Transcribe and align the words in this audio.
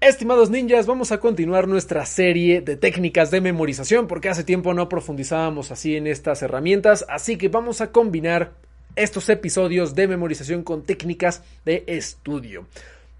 Estimados 0.00 0.48
ninjas, 0.48 0.86
vamos 0.86 1.12
a 1.12 1.20
continuar 1.20 1.68
nuestra 1.68 2.06
serie 2.06 2.62
de 2.62 2.78
técnicas 2.78 3.30
de 3.30 3.42
memorización 3.42 4.06
porque 4.06 4.30
hace 4.30 4.44
tiempo 4.44 4.72
no 4.72 4.88
profundizábamos 4.88 5.70
así 5.70 5.94
en 5.94 6.06
estas 6.06 6.40
herramientas, 6.40 7.04
así 7.06 7.36
que 7.36 7.48
vamos 7.48 7.82
a 7.82 7.92
combinar 7.92 8.54
estos 8.96 9.28
episodios 9.28 9.94
de 9.94 10.08
memorización 10.08 10.62
con 10.62 10.84
técnicas 10.84 11.42
de 11.66 11.84
estudio. 11.86 12.66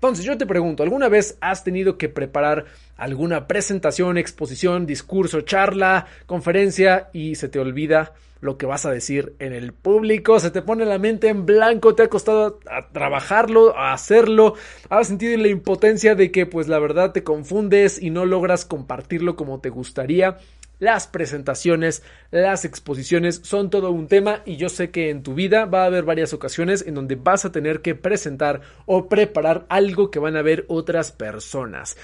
Entonces 0.00 0.24
yo 0.24 0.38
te 0.38 0.46
pregunto, 0.46 0.82
¿alguna 0.82 1.10
vez 1.10 1.36
has 1.42 1.62
tenido 1.62 1.98
que 1.98 2.08
preparar 2.08 2.64
alguna 2.96 3.46
presentación, 3.46 4.16
exposición, 4.16 4.86
discurso, 4.86 5.42
charla, 5.42 6.06
conferencia 6.24 7.10
y 7.12 7.34
se 7.34 7.50
te 7.50 7.58
olvida 7.58 8.14
lo 8.40 8.56
que 8.56 8.64
vas 8.64 8.86
a 8.86 8.90
decir 8.90 9.34
en 9.40 9.52
el 9.52 9.74
público, 9.74 10.40
se 10.40 10.50
te 10.50 10.62
pone 10.62 10.86
la 10.86 10.98
mente 10.98 11.28
en 11.28 11.44
blanco, 11.44 11.94
te 11.94 12.04
ha 12.04 12.08
costado 12.08 12.58
trabajarlo, 12.92 13.78
hacerlo, 13.78 14.54
has 14.88 15.08
sentido 15.08 15.36
la 15.36 15.48
impotencia 15.48 16.14
de 16.14 16.30
que 16.30 16.46
pues 16.46 16.66
la 16.66 16.78
verdad 16.78 17.12
te 17.12 17.22
confundes 17.22 18.00
y 18.02 18.08
no 18.08 18.24
logras 18.24 18.64
compartirlo 18.64 19.36
como 19.36 19.60
te 19.60 19.68
gustaría. 19.68 20.38
Las 20.80 21.06
presentaciones, 21.06 22.02
las 22.30 22.64
exposiciones 22.64 23.42
son 23.44 23.68
todo 23.68 23.90
un 23.90 24.08
tema 24.08 24.40
y 24.46 24.56
yo 24.56 24.70
sé 24.70 24.90
que 24.90 25.10
en 25.10 25.22
tu 25.22 25.34
vida 25.34 25.66
va 25.66 25.82
a 25.82 25.86
haber 25.86 26.04
varias 26.04 26.32
ocasiones 26.32 26.84
en 26.86 26.94
donde 26.94 27.16
vas 27.16 27.44
a 27.44 27.52
tener 27.52 27.82
que 27.82 27.94
presentar 27.94 28.62
o 28.86 29.06
preparar 29.06 29.66
algo 29.68 30.10
que 30.10 30.18
van 30.18 30.36
a 30.36 30.42
ver 30.42 30.64
otras 30.68 31.12
personas. 31.12 31.98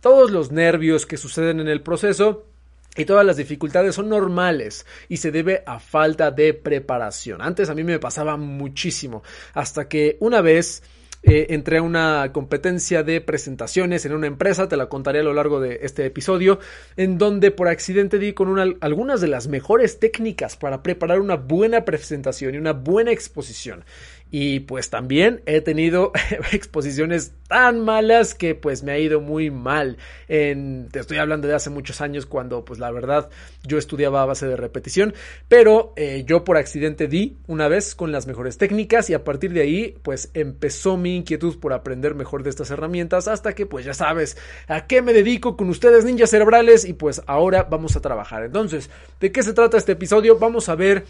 Todos 0.00 0.30
los 0.30 0.50
nervios 0.50 1.04
que 1.04 1.18
suceden 1.18 1.60
en 1.60 1.68
el 1.68 1.82
proceso 1.82 2.46
y 2.96 3.04
todas 3.04 3.24
las 3.26 3.36
dificultades 3.36 3.94
son 3.94 4.08
normales 4.08 4.86
y 5.10 5.18
se 5.18 5.30
debe 5.30 5.62
a 5.66 5.78
falta 5.78 6.30
de 6.30 6.54
preparación. 6.54 7.42
Antes 7.42 7.68
a 7.68 7.74
mí 7.74 7.84
me 7.84 7.98
pasaba 7.98 8.38
muchísimo 8.38 9.22
hasta 9.52 9.88
que 9.88 10.16
una 10.20 10.40
vez 10.40 10.82
eh, 11.22 11.46
entré 11.50 11.78
a 11.78 11.82
una 11.82 12.30
competencia 12.32 13.04
de 13.04 13.20
presentaciones 13.20 14.04
en 14.04 14.12
una 14.12 14.26
empresa, 14.26 14.68
te 14.68 14.76
la 14.76 14.88
contaré 14.88 15.20
a 15.20 15.22
lo 15.22 15.32
largo 15.32 15.60
de 15.60 15.80
este 15.82 16.04
episodio, 16.04 16.58
en 16.96 17.16
donde 17.16 17.52
por 17.52 17.68
accidente 17.68 18.18
di 18.18 18.32
con 18.32 18.48
una, 18.48 18.64
algunas 18.80 19.20
de 19.20 19.28
las 19.28 19.46
mejores 19.46 20.00
técnicas 20.00 20.56
para 20.56 20.82
preparar 20.82 21.20
una 21.20 21.36
buena 21.36 21.84
presentación 21.84 22.54
y 22.54 22.58
una 22.58 22.72
buena 22.72 23.12
exposición. 23.12 23.84
Y 24.34 24.60
pues 24.60 24.88
también 24.88 25.42
he 25.44 25.60
tenido 25.60 26.10
exposiciones 26.52 27.32
tan 27.48 27.80
malas 27.80 28.34
que 28.34 28.54
pues 28.54 28.82
me 28.82 28.92
ha 28.92 28.98
ido 28.98 29.20
muy 29.20 29.50
mal. 29.50 29.98
En, 30.26 30.88
te 30.90 31.00
estoy 31.00 31.18
hablando 31.18 31.48
de 31.48 31.54
hace 31.54 31.68
muchos 31.68 32.00
años 32.00 32.24
cuando 32.24 32.64
pues 32.64 32.80
la 32.80 32.90
verdad 32.90 33.28
yo 33.62 33.76
estudiaba 33.76 34.22
a 34.22 34.24
base 34.24 34.46
de 34.46 34.56
repetición. 34.56 35.12
Pero 35.48 35.92
eh, 35.96 36.24
yo 36.26 36.44
por 36.44 36.56
accidente 36.56 37.08
di 37.08 37.36
una 37.46 37.68
vez 37.68 37.94
con 37.94 38.10
las 38.10 38.26
mejores 38.26 38.56
técnicas 38.56 39.10
y 39.10 39.14
a 39.14 39.22
partir 39.22 39.52
de 39.52 39.60
ahí 39.60 39.98
pues 40.02 40.30
empezó 40.32 40.96
mi 40.96 41.14
inquietud 41.14 41.60
por 41.60 41.74
aprender 41.74 42.14
mejor 42.14 42.42
de 42.42 42.48
estas 42.48 42.70
herramientas 42.70 43.28
hasta 43.28 43.54
que 43.54 43.66
pues 43.66 43.84
ya 43.84 43.92
sabes 43.92 44.38
a 44.66 44.86
qué 44.86 45.02
me 45.02 45.12
dedico 45.12 45.58
con 45.58 45.68
ustedes 45.68 46.06
ninjas 46.06 46.30
cerebrales 46.30 46.86
y 46.86 46.94
pues 46.94 47.20
ahora 47.26 47.64
vamos 47.64 47.96
a 47.96 48.00
trabajar. 48.00 48.44
Entonces, 48.44 48.88
¿de 49.20 49.30
qué 49.30 49.42
se 49.42 49.52
trata 49.52 49.76
este 49.76 49.92
episodio? 49.92 50.38
Vamos 50.38 50.70
a 50.70 50.74
ver 50.74 51.04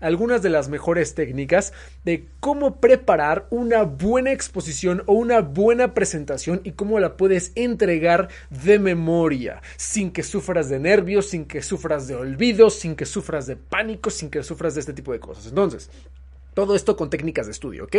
algunas 0.00 0.42
de 0.42 0.50
las 0.50 0.68
mejores 0.68 1.14
técnicas 1.14 1.72
de 2.04 2.26
cómo 2.40 2.80
preparar 2.80 3.46
una 3.50 3.82
buena 3.82 4.32
exposición 4.32 5.02
o 5.06 5.14
una 5.14 5.40
buena 5.40 5.94
presentación 5.94 6.60
y 6.64 6.72
cómo 6.72 6.98
la 7.00 7.16
puedes 7.16 7.52
entregar 7.54 8.28
de 8.50 8.78
memoria, 8.78 9.62
sin 9.76 10.10
que 10.10 10.22
sufras 10.22 10.68
de 10.68 10.78
nervios, 10.78 11.28
sin 11.28 11.44
que 11.44 11.62
sufras 11.62 12.08
de 12.08 12.14
olvido, 12.14 12.70
sin 12.70 12.96
que 12.96 13.06
sufras 13.06 13.46
de 13.46 13.56
pánico, 13.56 14.10
sin 14.10 14.30
que 14.30 14.42
sufras 14.42 14.74
de 14.74 14.80
este 14.80 14.92
tipo 14.92 15.12
de 15.12 15.20
cosas. 15.20 15.46
Entonces, 15.46 15.90
todo 16.54 16.74
esto 16.74 16.96
con 16.96 17.10
técnicas 17.10 17.46
de 17.46 17.52
estudio, 17.52 17.84
¿ok? 17.84 17.96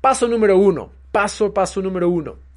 Paso 0.00 0.28
número 0.28 0.56
uno, 0.56 0.90
paso, 1.12 1.52
paso 1.52 1.82
número 1.82 2.08
uno 2.08 2.47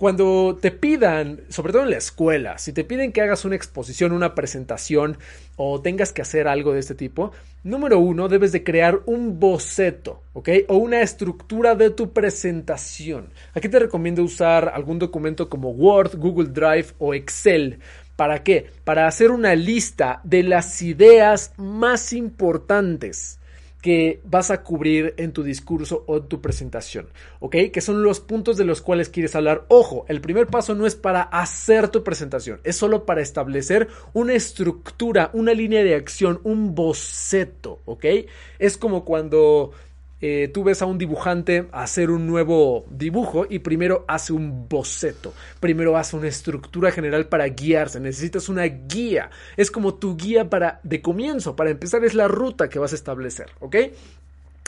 cuando 0.00 0.56
te 0.58 0.70
pidan, 0.70 1.42
sobre 1.50 1.74
todo 1.74 1.82
en 1.82 1.90
la 1.90 1.98
escuela, 1.98 2.56
si 2.56 2.72
te 2.72 2.84
piden 2.84 3.12
que 3.12 3.20
hagas 3.20 3.44
una 3.44 3.54
exposición, 3.54 4.12
una 4.12 4.34
presentación 4.34 5.18
o 5.56 5.82
tengas 5.82 6.14
que 6.14 6.22
hacer 6.22 6.48
algo 6.48 6.72
de 6.72 6.80
este 6.80 6.94
tipo, 6.94 7.32
número 7.64 7.98
uno, 7.98 8.30
debes 8.30 8.50
de 8.50 8.64
crear 8.64 9.00
un 9.04 9.38
boceto, 9.38 10.22
¿ok? 10.32 10.48
O 10.68 10.76
una 10.78 11.02
estructura 11.02 11.74
de 11.74 11.90
tu 11.90 12.14
presentación. 12.14 13.28
Aquí 13.52 13.68
te 13.68 13.78
recomiendo 13.78 14.24
usar 14.24 14.70
algún 14.70 14.98
documento 14.98 15.50
como 15.50 15.68
Word, 15.68 16.16
Google 16.16 16.48
Drive 16.48 16.94
o 16.98 17.12
Excel. 17.12 17.80
¿Para 18.16 18.42
qué? 18.42 18.70
Para 18.84 19.06
hacer 19.06 19.30
una 19.30 19.54
lista 19.54 20.22
de 20.24 20.44
las 20.44 20.80
ideas 20.80 21.52
más 21.58 22.14
importantes 22.14 23.38
que 23.80 24.20
vas 24.24 24.50
a 24.50 24.62
cubrir 24.62 25.14
en 25.16 25.32
tu 25.32 25.42
discurso 25.42 26.04
o 26.06 26.18
en 26.18 26.28
tu 26.28 26.40
presentación, 26.40 27.08
¿ok? 27.40 27.56
Que 27.72 27.80
son 27.80 28.02
los 28.02 28.20
puntos 28.20 28.56
de 28.56 28.64
los 28.64 28.82
cuales 28.82 29.08
quieres 29.08 29.34
hablar. 29.34 29.64
Ojo, 29.68 30.04
el 30.08 30.20
primer 30.20 30.46
paso 30.46 30.74
no 30.74 30.86
es 30.86 30.96
para 30.96 31.22
hacer 31.22 31.88
tu 31.88 32.04
presentación, 32.04 32.60
es 32.64 32.76
solo 32.76 33.06
para 33.06 33.22
establecer 33.22 33.88
una 34.12 34.34
estructura, 34.34 35.30
una 35.32 35.54
línea 35.54 35.82
de 35.82 35.94
acción, 35.94 36.40
un 36.44 36.74
boceto, 36.74 37.80
¿ok? 37.84 38.04
Es 38.58 38.76
como 38.76 39.04
cuando 39.04 39.72
eh, 40.20 40.50
tú 40.52 40.64
ves 40.64 40.82
a 40.82 40.86
un 40.86 40.98
dibujante 40.98 41.66
hacer 41.72 42.10
un 42.10 42.26
nuevo 42.26 42.84
dibujo 42.90 43.46
y 43.48 43.60
primero 43.60 44.04
hace 44.06 44.32
un 44.32 44.68
boceto, 44.68 45.32
primero 45.60 45.96
hace 45.96 46.16
una 46.16 46.28
estructura 46.28 46.90
general 46.90 47.26
para 47.26 47.46
guiarse, 47.48 48.00
necesitas 48.00 48.48
una 48.48 48.64
guía, 48.64 49.30
es 49.56 49.70
como 49.70 49.94
tu 49.94 50.16
guía 50.16 50.50
para 50.50 50.80
de 50.82 51.00
comienzo, 51.00 51.56
para 51.56 51.70
empezar 51.70 52.04
es 52.04 52.14
la 52.14 52.28
ruta 52.28 52.68
que 52.68 52.78
vas 52.78 52.92
a 52.92 52.96
establecer, 52.96 53.46
¿ok? 53.60 53.76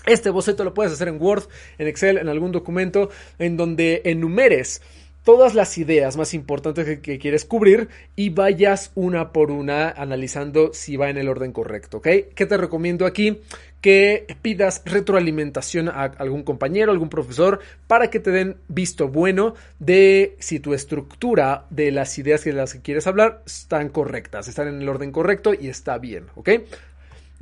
Este 0.07 0.31
boceto 0.31 0.65
lo 0.65 0.75
puedes 0.75 0.93
hacer 0.93 1.09
en 1.09 1.21
Word, 1.21 1.45
en 1.79 1.87
Excel, 1.87 2.19
en 2.19 2.29
algún 2.29 2.51
documento 2.51 3.11
en 3.39 3.57
donde 3.57 4.03
enumeres 4.05 4.83
todas 5.25 5.55
las 5.55 5.79
ideas 5.79 6.17
más 6.17 6.35
importantes 6.35 7.01
que, 7.01 7.19
quieres 7.19 7.45
cubrir 7.45 7.89
y 8.17 8.31
vayas 8.31 8.91
una 8.95 9.33
por 9.33 9.51
una 9.51 9.91
analizando 9.91 10.73
si 10.73 10.97
va 10.97 11.11
en 11.11 11.19
el 11.19 11.29
orden 11.29 11.53
correcto, 11.53 11.99
¿ok? 11.99 12.09
¿Qué 12.35 12.47
te 12.47 12.57
recomiendo 12.57 13.07
aquí? 13.07 13.41
Que 13.81 14.27
pidas 14.43 14.83
retroalimentación 14.85 15.89
a 15.89 16.05
algún 16.05 16.43
compañero, 16.43 16.93
algún 16.93 17.09
profesor, 17.09 17.61
para 17.87 18.11
que 18.11 18.21
te 18.21 18.31
den 18.31 18.57
visto 18.69 19.09
bueno 19.09 19.55
de 19.79 20.37
si 20.39 20.61
tu 20.61 20.75
estructura 20.75 21.67
de 21.71 21.91
las 21.91 22.17
ideas 22.19 22.45
de 22.45 22.53
las 22.53 22.75
que 22.75 22.81
quieres 22.81 23.07
hablar 23.07 23.43
están 23.47 23.89
correctas, 23.89 24.49
están 24.49 24.69
en 24.69 24.83
el 24.83 24.89
orden 24.89 25.13
correcto 25.13 25.53
y 25.59 25.69
está 25.69 25.99
bien, 25.99 26.27
¿ok? 26.37 26.51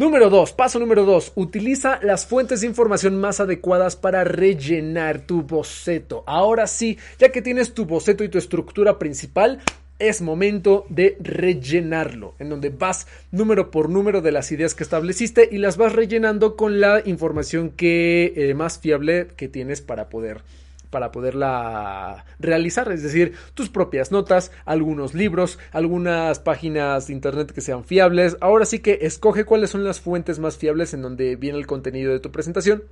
Número 0.00 0.30
2, 0.30 0.54
paso 0.54 0.78
número 0.78 1.04
2, 1.04 1.32
utiliza 1.34 2.00
las 2.02 2.24
fuentes 2.24 2.62
de 2.62 2.66
información 2.66 3.20
más 3.20 3.38
adecuadas 3.38 3.96
para 3.96 4.24
rellenar 4.24 5.26
tu 5.26 5.42
boceto. 5.42 6.24
Ahora 6.26 6.66
sí, 6.66 6.96
ya 7.18 7.28
que 7.28 7.42
tienes 7.42 7.74
tu 7.74 7.84
boceto 7.84 8.24
y 8.24 8.30
tu 8.30 8.38
estructura 8.38 8.98
principal, 8.98 9.60
es 9.98 10.22
momento 10.22 10.86
de 10.88 11.18
rellenarlo, 11.20 12.34
en 12.38 12.48
donde 12.48 12.70
vas 12.70 13.08
número 13.30 13.70
por 13.70 13.90
número 13.90 14.22
de 14.22 14.32
las 14.32 14.50
ideas 14.52 14.74
que 14.74 14.84
estableciste 14.84 15.50
y 15.52 15.58
las 15.58 15.76
vas 15.76 15.92
rellenando 15.92 16.56
con 16.56 16.80
la 16.80 17.02
información 17.04 17.68
que 17.68 18.32
eh, 18.36 18.54
más 18.54 18.78
fiable 18.78 19.28
que 19.36 19.48
tienes 19.48 19.82
para 19.82 20.08
poder 20.08 20.40
para 20.90 21.12
poderla 21.12 22.24
realizar, 22.38 22.90
es 22.92 23.02
decir, 23.02 23.34
tus 23.54 23.70
propias 23.70 24.10
notas, 24.12 24.52
algunos 24.64 25.14
libros, 25.14 25.58
algunas 25.72 26.40
páginas 26.40 27.06
de 27.06 27.14
internet 27.14 27.52
que 27.52 27.60
sean 27.60 27.84
fiables. 27.84 28.36
Ahora 28.40 28.64
sí 28.64 28.80
que 28.80 28.98
escoge 29.02 29.44
cuáles 29.44 29.70
son 29.70 29.84
las 29.84 30.00
fuentes 30.00 30.38
más 30.38 30.56
fiables 30.56 30.92
en 30.94 31.02
donde 31.02 31.36
viene 31.36 31.58
el 31.58 31.66
contenido 31.66 32.12
de 32.12 32.20
tu 32.20 32.30
presentación 32.30 32.82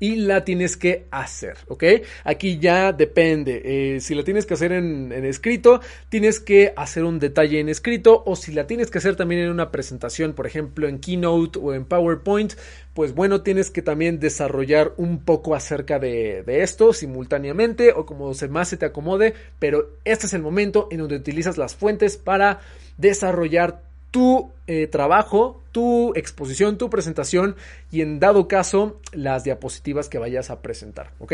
y 0.00 0.16
la 0.16 0.44
tienes 0.44 0.76
que 0.76 1.06
hacer, 1.10 1.58
¿ok? 1.68 1.84
Aquí 2.24 2.58
ya 2.58 2.92
depende. 2.92 3.62
Eh, 3.64 4.00
si 4.00 4.14
la 4.14 4.24
tienes 4.24 4.46
que 4.46 4.54
hacer 4.54 4.72
en, 4.72 5.12
escrito, 5.24 5.80
tienes 6.08 6.40
que 6.40 6.72
hacer 6.76 7.04
un 7.04 7.18
detalle 7.18 7.60
en 7.60 7.68
escrito 7.68 8.22
o 8.26 8.34
si 8.34 8.52
la 8.52 8.66
tienes 8.66 8.90
que 8.90 8.98
hacer 8.98 9.16
también 9.16 9.42
en 9.42 9.50
una 9.50 9.70
presentación, 9.70 10.32
por 10.32 10.46
ejemplo 10.46 10.88
en 10.88 10.98
Keynote 10.98 11.58
o 11.62 11.72
en 11.72 11.84
PowerPoint, 11.84 12.54
pues 12.94 13.14
bueno, 13.14 13.42
tienes 13.42 13.70
que 13.70 13.80
también 13.80 14.18
desarrollar 14.18 14.92
un 14.96 15.20
poco 15.20 15.54
acerca 15.54 15.98
de, 15.98 16.42
de 16.42 16.62
esto 16.62 16.92
simultáneamente 16.92 17.92
o 17.92 18.04
como 18.04 18.34
se 18.34 18.48
más 18.48 18.68
se 18.68 18.76
te 18.76 18.86
acomode, 18.86 19.34
pero 19.58 19.90
este 20.04 20.26
es 20.26 20.34
el 20.34 20.42
momento 20.42 20.88
en 20.90 20.98
donde 20.98 21.16
utilizas 21.16 21.58
las 21.58 21.76
fuentes 21.76 22.16
para 22.16 22.60
desarrollar 22.98 23.91
tu 24.12 24.52
eh, 24.68 24.86
trabajo, 24.86 25.60
tu 25.72 26.12
exposición, 26.14 26.78
tu 26.78 26.88
presentación 26.88 27.56
y 27.90 28.02
en 28.02 28.20
dado 28.20 28.46
caso 28.46 29.00
las 29.10 29.42
diapositivas 29.42 30.08
que 30.08 30.18
vayas 30.18 30.50
a 30.50 30.62
presentar, 30.62 31.10
¿ok? 31.18 31.32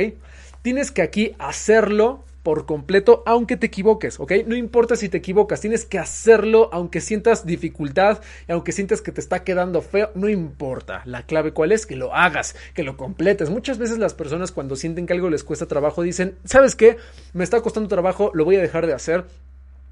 Tienes 0.63 0.91
que 0.91 1.03
aquí 1.03 1.35
hacerlo 1.39 2.25
por 2.43 2.67
completo, 2.67 3.23
aunque 3.27 3.57
te 3.57 3.67
equivoques, 3.67 4.19
¿ok? 4.21 4.33
No 4.47 4.57
importa 4.57 4.97
si 4.97 5.09
te 5.09 5.19
equivocas, 5.19 5.61
tienes 5.61 5.85
que 5.85 5.99
hacerlo 5.99 6.71
aunque 6.73 7.01
sientas 7.01 7.45
dificultad 7.45 8.21
y 8.49 8.53
aunque 8.53 8.73
sientas 8.73 9.03
que 9.03 9.13
te 9.13 9.21
está 9.21 9.45
quedando 9.45 9.83
feo, 9.83 10.11
no 10.15 10.29
importa. 10.29 11.03
La 11.05 11.25
clave 11.25 11.53
cuál 11.53 11.73
es, 11.73 11.85
que 11.85 11.97
lo 11.97 12.15
hagas, 12.15 12.55
que 12.75 12.85
lo 12.85 12.97
completes. 12.97 13.51
Muchas 13.51 13.77
veces 13.77 13.99
las 13.99 14.15
personas 14.15 14.53
cuando 14.53 14.77
sienten 14.77 15.05
que 15.05 15.13
algo 15.13 15.29
les 15.29 15.45
cuesta 15.45 15.67
trabajo 15.67 16.01
dicen, 16.01 16.37
¿sabes 16.45 16.75
qué? 16.75 16.97
Me 17.35 17.45
está 17.45 17.61
costando 17.61 17.89
trabajo, 17.89 18.31
lo 18.33 18.45
voy 18.45 18.57
a 18.57 18.63
dejar 18.63 18.87
de 18.87 18.95
hacer 18.95 19.27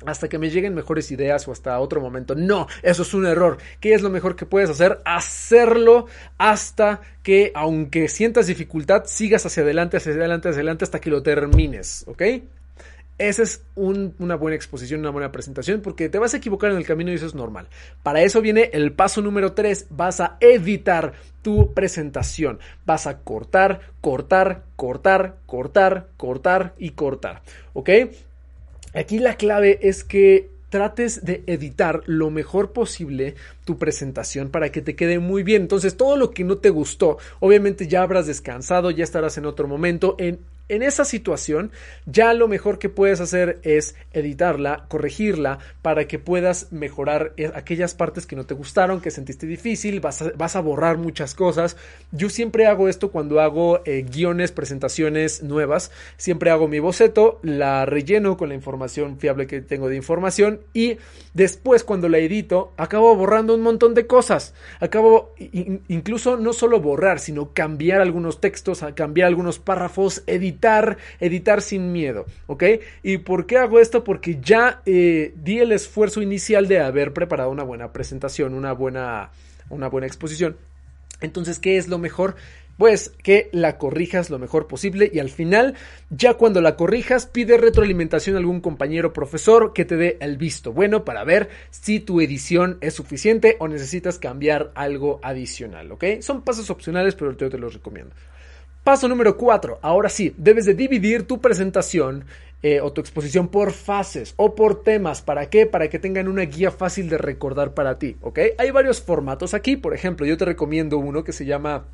hasta 0.04 0.28
que 0.28 0.38
me 0.38 0.50
lleguen 0.50 0.74
mejores 0.74 1.10
ideas 1.10 1.46
o 1.48 1.52
hasta 1.52 1.78
otro 1.78 2.00
momento. 2.00 2.34
No, 2.34 2.66
eso 2.82 3.02
es 3.02 3.14
un 3.14 3.26
error. 3.26 3.58
¿Qué 3.80 3.94
es 3.94 4.02
lo 4.02 4.10
mejor 4.10 4.36
que 4.36 4.46
puedes 4.46 4.68
hacer? 4.68 5.00
Hacerlo 5.04 6.06
hasta 6.38 7.00
que, 7.22 7.52
aunque 7.54 8.08
sientas 8.08 8.46
dificultad, 8.46 9.04
sigas 9.06 9.46
hacia 9.46 9.62
adelante, 9.62 9.96
hacia 9.96 10.12
adelante, 10.12 10.48
hacia 10.48 10.60
adelante 10.60 10.84
hasta 10.84 11.00
que 11.00 11.10
lo 11.10 11.22
termines, 11.22 12.04
¿ok? 12.06 12.22
Esa 13.18 13.44
es 13.44 13.62
una 13.76 14.36
buena 14.36 14.56
exposición, 14.56 15.00
una 15.00 15.08
buena 15.08 15.32
presentación, 15.32 15.80
porque 15.80 16.10
te 16.10 16.18
vas 16.18 16.34
a 16.34 16.36
equivocar 16.36 16.70
en 16.70 16.76
el 16.76 16.84
camino 16.84 17.10
y 17.10 17.14
eso 17.14 17.24
es 17.24 17.34
normal. 17.34 17.66
Para 18.02 18.20
eso 18.20 18.42
viene 18.42 18.68
el 18.74 18.92
paso 18.92 19.22
número 19.22 19.54
3, 19.54 19.86
vas 19.88 20.20
a 20.20 20.36
editar 20.40 21.14
tu 21.40 21.72
presentación. 21.72 22.58
Vas 22.84 23.06
a 23.06 23.20
cortar, 23.20 23.80
cortar, 24.02 24.64
cortar, 24.76 25.36
cortar, 25.46 26.08
cortar 26.18 26.74
y 26.76 26.90
cortar. 26.90 27.42
¿Ok? 27.72 27.88
Aquí 28.96 29.18
la 29.18 29.36
clave 29.36 29.78
es 29.82 30.04
que 30.04 30.48
trates 30.70 31.22
de 31.22 31.42
editar 31.46 32.02
lo 32.06 32.30
mejor 32.30 32.72
posible 32.72 33.34
tu 33.66 33.76
presentación 33.76 34.48
para 34.48 34.72
que 34.72 34.80
te 34.80 34.96
quede 34.96 35.18
muy 35.18 35.42
bien. 35.42 35.62
Entonces, 35.62 35.98
todo 35.98 36.16
lo 36.16 36.30
que 36.30 36.44
no 36.44 36.56
te 36.56 36.70
gustó, 36.70 37.18
obviamente 37.40 37.88
ya 37.88 38.02
habrás 38.02 38.26
descansado, 38.26 38.90
ya 38.90 39.04
estarás 39.04 39.36
en 39.36 39.44
otro 39.44 39.68
momento 39.68 40.16
en 40.18 40.38
en 40.68 40.82
esa 40.82 41.04
situación, 41.04 41.70
ya 42.06 42.34
lo 42.34 42.48
mejor 42.48 42.80
que 42.80 42.88
puedes 42.88 43.20
hacer 43.20 43.60
es 43.62 43.94
editarla, 44.12 44.86
corregirla, 44.88 45.60
para 45.80 46.08
que 46.08 46.18
puedas 46.18 46.72
mejorar 46.72 47.34
eh, 47.36 47.52
aquellas 47.54 47.94
partes 47.94 48.26
que 48.26 48.34
no 48.34 48.46
te 48.46 48.54
gustaron, 48.54 49.00
que 49.00 49.12
sentiste 49.12 49.46
difícil, 49.46 50.00
vas 50.00 50.56
a, 50.56 50.60
borrar 50.60 50.98
muchas 50.98 51.34
cosas. 51.34 51.76
Yo 52.10 52.28
siempre 52.28 52.66
hago 52.66 52.88
esto 52.88 53.12
cuando 53.12 53.40
hago 53.40 53.80
eh, 53.84 54.04
guiones, 54.10 54.50
presentaciones 54.50 55.44
nuevas, 55.44 55.92
siempre 56.16 56.50
hago 56.50 56.66
mi 56.66 56.80
boceto, 56.80 57.38
la 57.42 57.86
relleno 57.86 58.36
con 58.36 58.48
la 58.48 58.56
información 58.56 59.18
fiable 59.18 59.46
que 59.46 59.60
tengo 59.60 59.88
de 59.88 59.94
información 59.94 60.60
y 60.72 60.98
después 61.34 61.84
cuando 61.84 62.08
la 62.08 62.18
edito, 62.18 62.72
acabo 62.76 63.14
borrando 63.14 63.54
un 63.54 63.62
montón 63.62 63.94
de 63.94 64.08
cosas. 64.08 64.54
Acabo 64.80 65.34
incluso 65.86 66.36
no 66.36 66.52
solo 66.52 66.80
borrar, 66.80 67.20
sino 67.20 67.52
cambiar 67.52 68.00
algunos 68.00 68.40
textos, 68.40 68.84
cambiar 68.96 69.28
algunos 69.28 69.60
párrafos, 69.60 70.24
editar 70.26 70.55
editar, 70.56 70.96
editar 71.20 71.60
sin 71.60 71.92
miedo, 71.92 72.26
¿ok? 72.46 72.64
¿Y 73.02 73.18
por 73.18 73.46
qué 73.46 73.58
hago 73.58 73.78
esto? 73.78 74.02
Porque 74.02 74.38
ya 74.40 74.82
eh, 74.86 75.34
di 75.36 75.58
el 75.58 75.72
esfuerzo 75.72 76.22
inicial 76.22 76.66
de 76.66 76.80
haber 76.80 77.12
preparado 77.12 77.50
una 77.50 77.62
buena 77.62 77.92
presentación, 77.92 78.54
una 78.54 78.72
buena, 78.72 79.30
una 79.68 79.88
buena 79.88 80.06
exposición. 80.06 80.56
Entonces, 81.20 81.58
¿qué 81.58 81.76
es 81.76 81.88
lo 81.88 81.98
mejor? 81.98 82.36
Pues 82.78 83.14
que 83.22 83.48
la 83.52 83.78
corrijas 83.78 84.28
lo 84.28 84.38
mejor 84.38 84.66
posible 84.66 85.10
y 85.10 85.18
al 85.18 85.30
final, 85.30 85.74
ya 86.10 86.34
cuando 86.34 86.60
la 86.60 86.76
corrijas, 86.76 87.26
pide 87.26 87.56
retroalimentación 87.56 88.36
a 88.36 88.38
algún 88.38 88.60
compañero 88.60 89.14
profesor 89.14 89.72
que 89.72 89.86
te 89.86 89.96
dé 89.96 90.18
el 90.20 90.36
visto 90.36 90.74
bueno 90.74 91.02
para 91.02 91.24
ver 91.24 91.48
si 91.70 92.00
tu 92.00 92.20
edición 92.20 92.76
es 92.82 92.92
suficiente 92.92 93.56
o 93.60 93.68
necesitas 93.68 94.18
cambiar 94.18 94.72
algo 94.74 95.20
adicional, 95.22 95.90
¿ok? 95.92 96.20
Son 96.20 96.42
pasos 96.42 96.68
opcionales, 96.68 97.14
pero 97.14 97.34
yo 97.34 97.48
te 97.48 97.56
los 97.56 97.72
recomiendo. 97.72 98.14
Paso 98.86 99.08
número 99.08 99.36
4. 99.36 99.80
Ahora 99.82 100.08
sí, 100.08 100.32
debes 100.38 100.64
de 100.64 100.74
dividir 100.74 101.24
tu 101.24 101.40
presentación 101.40 102.24
eh, 102.62 102.80
o 102.80 102.92
tu 102.92 103.00
exposición 103.00 103.48
por 103.48 103.72
fases 103.72 104.32
o 104.36 104.54
por 104.54 104.84
temas. 104.84 105.22
¿Para 105.22 105.50
qué? 105.50 105.66
Para 105.66 105.90
que 105.90 105.98
tengan 105.98 106.28
una 106.28 106.42
guía 106.42 106.70
fácil 106.70 107.08
de 107.08 107.18
recordar 107.18 107.74
para 107.74 107.98
ti, 107.98 108.16
¿ok? 108.20 108.38
Hay 108.58 108.70
varios 108.70 109.02
formatos 109.02 109.54
aquí. 109.54 109.76
Por 109.76 109.92
ejemplo, 109.92 110.24
yo 110.24 110.36
te 110.36 110.44
recomiendo 110.44 110.98
uno 110.98 111.24
que 111.24 111.32
se 111.32 111.44
llama 111.44 111.88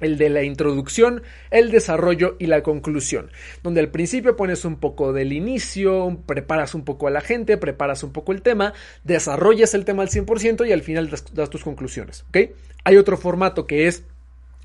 el 0.00 0.18
de 0.18 0.28
la 0.28 0.42
introducción, 0.42 1.22
el 1.50 1.70
desarrollo 1.70 2.36
y 2.38 2.48
la 2.48 2.62
conclusión, 2.62 3.30
donde 3.62 3.80
al 3.80 3.88
principio 3.88 4.36
pones 4.36 4.66
un 4.66 4.76
poco 4.76 5.14
del 5.14 5.32
inicio, 5.32 6.18
preparas 6.26 6.74
un 6.74 6.84
poco 6.84 7.08
a 7.08 7.10
la 7.10 7.22
gente, 7.22 7.56
preparas 7.56 8.02
un 8.02 8.12
poco 8.12 8.32
el 8.32 8.42
tema, 8.42 8.74
desarrollas 9.04 9.72
el 9.72 9.86
tema 9.86 10.02
al 10.02 10.10
100% 10.10 10.68
y 10.68 10.72
al 10.72 10.82
final 10.82 11.08
das, 11.08 11.24
das 11.32 11.48
tus 11.48 11.64
conclusiones, 11.64 12.26
¿ok? 12.28 12.50
Hay 12.84 12.98
otro 12.98 13.16
formato 13.16 13.66
que 13.66 13.86
es 13.86 14.04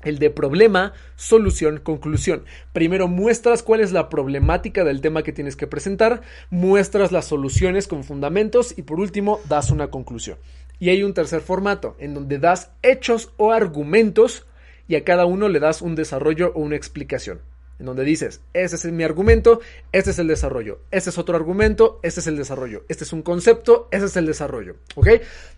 el 0.02 0.18
de 0.18 0.30
problema, 0.30 0.92
solución, 1.16 1.78
conclusión. 1.78 2.44
Primero 2.72 3.08
muestras 3.08 3.62
cuál 3.62 3.80
es 3.80 3.92
la 3.92 4.08
problemática 4.08 4.84
del 4.84 5.00
tema 5.00 5.22
que 5.22 5.32
tienes 5.32 5.56
que 5.56 5.66
presentar, 5.66 6.22
muestras 6.50 7.12
las 7.12 7.26
soluciones 7.26 7.88
con 7.88 8.04
fundamentos 8.04 8.76
y 8.76 8.82
por 8.82 9.00
último 9.00 9.40
das 9.48 9.70
una 9.70 9.88
conclusión. 9.88 10.38
Y 10.78 10.90
hay 10.90 11.02
un 11.02 11.14
tercer 11.14 11.40
formato 11.40 11.96
en 11.98 12.14
donde 12.14 12.38
das 12.38 12.72
hechos 12.82 13.32
o 13.36 13.52
argumentos 13.52 14.46
y 14.88 14.96
a 14.96 15.04
cada 15.04 15.26
uno 15.26 15.48
le 15.48 15.60
das 15.60 15.80
un 15.80 15.94
desarrollo 15.94 16.52
o 16.54 16.60
una 16.60 16.76
explicación 16.76 17.40
en 17.82 17.86
donde 17.86 18.04
dices, 18.04 18.40
ese 18.54 18.76
es 18.76 18.84
mi 18.92 19.02
argumento, 19.02 19.60
este 19.90 20.12
es 20.12 20.18
el 20.20 20.28
desarrollo, 20.28 20.78
este 20.92 21.10
es 21.10 21.18
otro 21.18 21.34
argumento, 21.34 21.98
este 22.04 22.20
es 22.20 22.28
el 22.28 22.36
desarrollo, 22.36 22.84
este 22.88 23.02
es 23.02 23.12
un 23.12 23.22
concepto, 23.22 23.88
ese 23.90 24.04
es 24.04 24.16
el 24.16 24.24
desarrollo, 24.24 24.76
¿ok? 24.94 25.08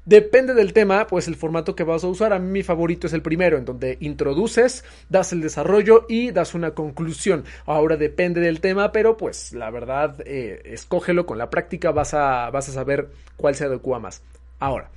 Depende 0.06 0.54
del 0.54 0.72
tema, 0.72 1.06
pues 1.06 1.28
el 1.28 1.36
formato 1.36 1.76
que 1.76 1.84
vas 1.84 2.02
a 2.02 2.06
usar, 2.08 2.32
a 2.32 2.38
mí 2.38 2.50
mi 2.50 2.62
favorito 2.62 3.08
es 3.08 3.12
el 3.12 3.20
primero, 3.20 3.58
en 3.58 3.66
donde 3.66 3.98
introduces, 4.00 4.84
das 5.10 5.34
el 5.34 5.42
desarrollo 5.42 6.06
y 6.08 6.30
das 6.30 6.54
una 6.54 6.70
conclusión. 6.70 7.44
Ahora 7.66 7.98
depende 7.98 8.40
del 8.40 8.62
tema, 8.62 8.90
pero 8.90 9.18
pues 9.18 9.52
la 9.52 9.70
verdad, 9.70 10.16
eh, 10.24 10.62
escógelo 10.64 11.26
con 11.26 11.36
la 11.36 11.50
práctica, 11.50 11.90
vas 11.90 12.14
a, 12.14 12.48
vas 12.48 12.70
a 12.70 12.72
saber 12.72 13.08
cuál 13.36 13.54
se 13.54 13.64
adecua 13.64 13.98
más. 13.98 14.22
Ahora, 14.60 14.88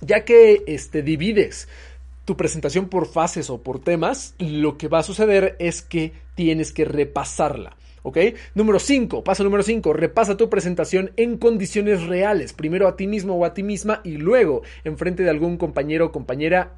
ya 0.00 0.24
que 0.24 0.64
este, 0.66 1.02
divides 1.02 1.68
tu 2.30 2.36
presentación 2.36 2.88
por 2.88 3.08
fases 3.08 3.50
o 3.50 3.60
por 3.64 3.80
temas, 3.80 4.36
lo 4.38 4.78
que 4.78 4.86
va 4.86 5.00
a 5.00 5.02
suceder 5.02 5.56
es 5.58 5.82
que 5.82 6.12
tienes 6.36 6.72
que 6.72 6.84
repasarla. 6.84 7.76
¿Ok? 8.04 8.18
Número 8.54 8.78
5, 8.78 9.24
paso 9.24 9.42
número 9.42 9.64
5, 9.64 9.92
repasa 9.94 10.36
tu 10.36 10.48
presentación 10.48 11.10
en 11.16 11.38
condiciones 11.38 12.06
reales, 12.06 12.52
primero 12.52 12.86
a 12.86 12.94
ti 12.94 13.08
mismo 13.08 13.34
o 13.34 13.44
a 13.44 13.52
ti 13.52 13.64
misma 13.64 14.00
y 14.04 14.12
luego 14.12 14.62
en 14.84 14.96
frente 14.96 15.24
de 15.24 15.30
algún 15.30 15.56
compañero 15.56 16.06
o 16.06 16.12
compañera 16.12 16.76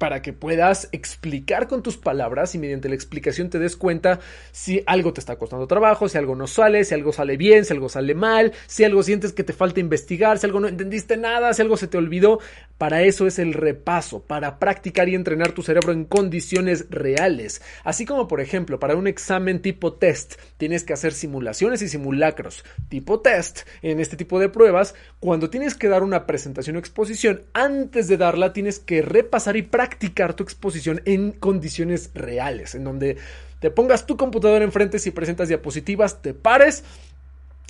para 0.00 0.22
que 0.22 0.32
puedas 0.32 0.88
explicar 0.92 1.68
con 1.68 1.82
tus 1.82 1.98
palabras 1.98 2.54
y 2.54 2.58
mediante 2.58 2.88
la 2.88 2.94
explicación 2.94 3.50
te 3.50 3.58
des 3.58 3.76
cuenta 3.76 4.18
si 4.50 4.82
algo 4.86 5.12
te 5.12 5.20
está 5.20 5.36
costando 5.36 5.66
trabajo, 5.66 6.08
si 6.08 6.16
algo 6.16 6.34
no 6.34 6.46
sale, 6.46 6.84
si 6.84 6.94
algo 6.94 7.12
sale 7.12 7.36
bien, 7.36 7.66
si 7.66 7.74
algo 7.74 7.90
sale 7.90 8.14
mal, 8.14 8.52
si 8.66 8.82
algo 8.82 9.02
sientes 9.02 9.34
que 9.34 9.44
te 9.44 9.52
falta 9.52 9.78
investigar, 9.78 10.38
si 10.38 10.46
algo 10.46 10.58
no 10.58 10.68
entendiste 10.68 11.18
nada, 11.18 11.52
si 11.52 11.60
algo 11.60 11.76
se 11.76 11.86
te 11.86 11.98
olvidó. 11.98 12.40
Para 12.78 13.02
eso 13.02 13.26
es 13.26 13.38
el 13.38 13.52
repaso, 13.52 14.22
para 14.22 14.58
practicar 14.58 15.10
y 15.10 15.14
entrenar 15.14 15.52
tu 15.52 15.62
cerebro 15.62 15.92
en 15.92 16.06
condiciones 16.06 16.86
reales. 16.88 17.60
Así 17.84 18.06
como, 18.06 18.26
por 18.26 18.40
ejemplo, 18.40 18.80
para 18.80 18.96
un 18.96 19.06
examen 19.06 19.60
tipo 19.60 19.92
test, 19.92 20.36
tienes 20.56 20.82
que 20.82 20.94
hacer 20.94 21.12
simulaciones 21.12 21.82
y 21.82 21.88
simulacros 21.90 22.64
tipo 22.88 23.20
test 23.20 23.68
en 23.82 24.00
este 24.00 24.16
tipo 24.16 24.40
de 24.40 24.48
pruebas. 24.48 24.94
Cuando 25.18 25.50
tienes 25.50 25.74
que 25.74 25.88
dar 25.88 26.02
una 26.02 26.26
presentación 26.26 26.76
o 26.76 26.78
exposición, 26.78 27.42
antes 27.52 28.08
de 28.08 28.16
darla 28.16 28.54
tienes 28.54 28.78
que 28.78 29.02
repasar 29.02 29.58
y 29.58 29.62
practicar 29.62 29.89
practicar 29.90 30.34
tu 30.34 30.44
exposición 30.44 31.02
en 31.04 31.32
condiciones 31.32 32.10
reales, 32.14 32.76
en 32.76 32.84
donde 32.84 33.16
te 33.58 33.70
pongas 33.72 34.06
tu 34.06 34.16
computadora 34.16 34.64
enfrente 34.64 35.00
si 35.00 35.10
presentas 35.10 35.48
diapositivas, 35.48 36.22
te 36.22 36.32
pares 36.32 36.84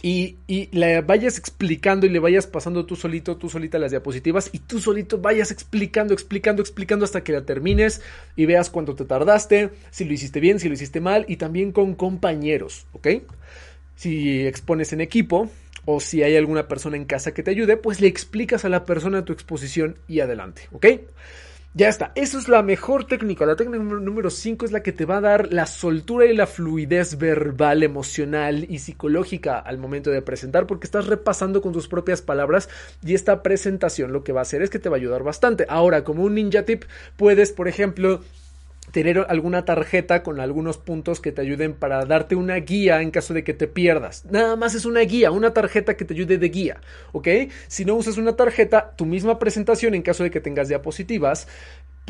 y, 0.03 0.37
y, 0.47 0.69
le 0.73 1.01
vayas 1.01 1.39
explicando 1.39 2.07
y 2.07 2.11
le 2.11 2.19
vayas 2.19 2.47
pasando 2.47 2.85
tú 2.85 2.95
solito, 2.95 3.39
tú 3.39 3.49
solita 3.49 3.79
las 3.79 3.91
diapositivas 3.91 4.51
y 4.53 4.59
tú 4.59 4.81
solito 4.81 5.19
vayas 5.19 5.51
explicando, 5.51 6.13
explicando, 6.13 6.63
explicando 6.63 7.05
hasta 7.07 7.25
que 7.25 7.33
la 7.33 7.47
termines 7.47 8.03
y 8.37 8.45
veas 8.45 8.69
cuánto 8.69 8.95
te 8.95 9.07
tardaste, 9.07 9.71
si 9.91 10.05
lo 10.05 10.13
hiciste 10.13 10.41
bien, 10.41 10.61
si 10.61 10.69
lo 10.69 10.75
hiciste 10.75 11.01
mal 11.01 11.25
y 11.27 11.37
también 11.37 11.73
con 11.73 11.95
compañeros, 11.95 12.87
¿ok? 12.93 13.09
Si 13.97 14.47
expones 14.47 14.93
en 14.93 15.01
equipo 15.01 15.51
o 15.87 16.01
si 16.01 16.23
hay 16.23 16.37
alguna 16.37 16.69
persona 16.69 16.97
en 16.97 17.07
casa 17.07 17.33
que 17.33 17.43
te 17.43 17.51
ayude, 17.51 17.79
pues 17.79 18.01
le 18.01 18.09
explicas 18.09 18.67
a 18.67 18.69
la 18.69 18.85
persona 18.85 19.25
tu 19.25 19.33
exposición 19.33 19.97
y 20.07 20.21
adelante, 20.21 20.69
¿ok? 20.73 20.87
Ya 21.73 21.89
está, 21.89 22.11
eso 22.17 22.37
es 22.37 22.49
la 22.49 22.63
mejor 22.63 23.05
técnica. 23.05 23.47
La 23.47 23.55
técnica 23.55 23.79
número 23.81 24.29
5 24.29 24.67
es 24.67 24.73
la 24.73 24.83
que 24.83 24.91
te 24.91 25.05
va 25.05 25.19
a 25.19 25.21
dar 25.21 25.53
la 25.53 25.67
soltura 25.67 26.27
y 26.27 26.35
la 26.35 26.49
fluidez 26.49 27.17
verbal, 27.17 27.85
emocional 27.85 28.67
y 28.69 28.81
psicológica 28.81 29.61
al 29.61 29.79
momento 29.79 30.11
de 30.11 30.21
presentar, 30.21 30.67
porque 30.67 30.89
estás 30.89 31.07
repasando 31.07 31.63
con 31.63 31.73
tus 31.73 31.87
propias 31.87 32.23
palabras 32.23 32.69
y 33.07 33.15
esta 33.15 33.45
presentación 33.45 34.13
lo 34.13 34.25
que 34.25 34.33
va 34.33 34.41
a 34.41 34.43
hacer 34.43 34.63
es 34.63 34.71
que 34.71 34.81
te 34.81 34.89
va 34.89 34.97
a 34.97 34.99
ayudar 34.99 35.23
bastante. 35.23 35.65
Ahora, 35.69 36.03
como 36.03 36.25
un 36.25 36.35
ninja 36.35 36.65
tip, 36.65 36.87
puedes, 37.17 37.53
por 37.53 37.69
ejemplo, 37.69 38.21
tener 38.93 39.27
alguna 39.29 39.65
tarjeta 39.65 40.23
con 40.23 40.41
algunos 40.41 40.79
puntos 40.79 41.21
que 41.21 41.33
te 41.33 41.43
ayuden 41.43 41.75
para 41.75 42.05
darte 42.05 42.35
una 42.35 42.57
guía 42.57 43.03
en 43.03 43.11
caso 43.11 43.35
de 43.35 43.45
que 43.45 43.55
te 43.55 43.67
pierdas. 43.67 44.25
Nada 44.31 44.57
más 44.57 44.75
es 44.75 44.85
una 44.85 45.01
guía, 45.01 45.31
una 45.31 45.53
tarjeta 45.53 45.97
que 45.97 46.05
te 46.05 46.15
ayude 46.15 46.39
de 46.39 46.49
guía, 46.49 46.81
¿ok? 47.13 47.29
Si 47.69 47.85
no 47.85 47.95
usas 47.95 48.19
una 48.19 48.37
tarjeta, 48.37 48.95
tu 48.97 49.07
misma 49.07 49.39
presentación 49.39 49.95
en 49.95 50.03
caso 50.03 50.25
de 50.25 50.31
que 50.31 50.41
tengas 50.41 50.69
diapositivas, 50.69 51.47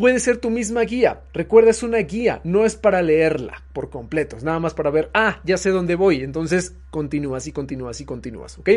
Puede 0.00 0.18
ser 0.18 0.38
tu 0.38 0.49
misma 0.49 0.80
guía. 0.82 1.20
Recuerda, 1.34 1.70
es 1.70 1.82
una 1.82 1.99
guía, 1.99 2.40
no 2.42 2.64
es 2.64 2.75
para 2.75 3.02
leerla 3.02 3.62
por 3.75 3.90
completo, 3.90 4.37
es 4.37 4.42
nada 4.42 4.58
más 4.58 4.72
para 4.72 4.90
ver, 4.90 5.10
ah, 5.12 5.40
ya 5.44 5.58
sé 5.58 5.68
dónde 5.68 5.94
voy. 5.94 6.22
Entonces 6.22 6.75
continúas 6.90 7.46
y 7.46 7.52
continúas 7.52 8.00
y 8.00 8.06
continúas, 8.06 8.58
¿ok? 8.58 8.70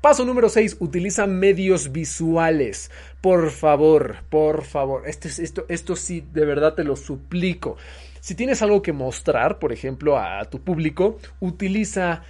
Paso 0.00 0.24
número 0.24 0.48
6, 0.48 0.76
utiliza 0.80 1.26
medios 1.26 1.90
visuales. 1.90 2.90
Por 3.20 3.50
favor, 3.50 4.18
por 4.28 4.64
favor. 4.64 5.02
Esto, 5.08 5.28
esto, 5.28 5.66
esto 5.68 5.96
sí, 5.96 6.24
de 6.32 6.44
verdad 6.44 6.74
te 6.74 6.84
lo 6.84 6.96
suplico. 6.96 7.76
Si 8.20 8.34
tienes 8.34 8.62
algo 8.62 8.82
que 8.82 8.92
mostrar, 8.92 9.58
por 9.58 9.72
ejemplo, 9.72 10.18
a 10.18 10.44
tu 10.44 10.60
público, 10.60 11.18
utiliza 11.40 12.22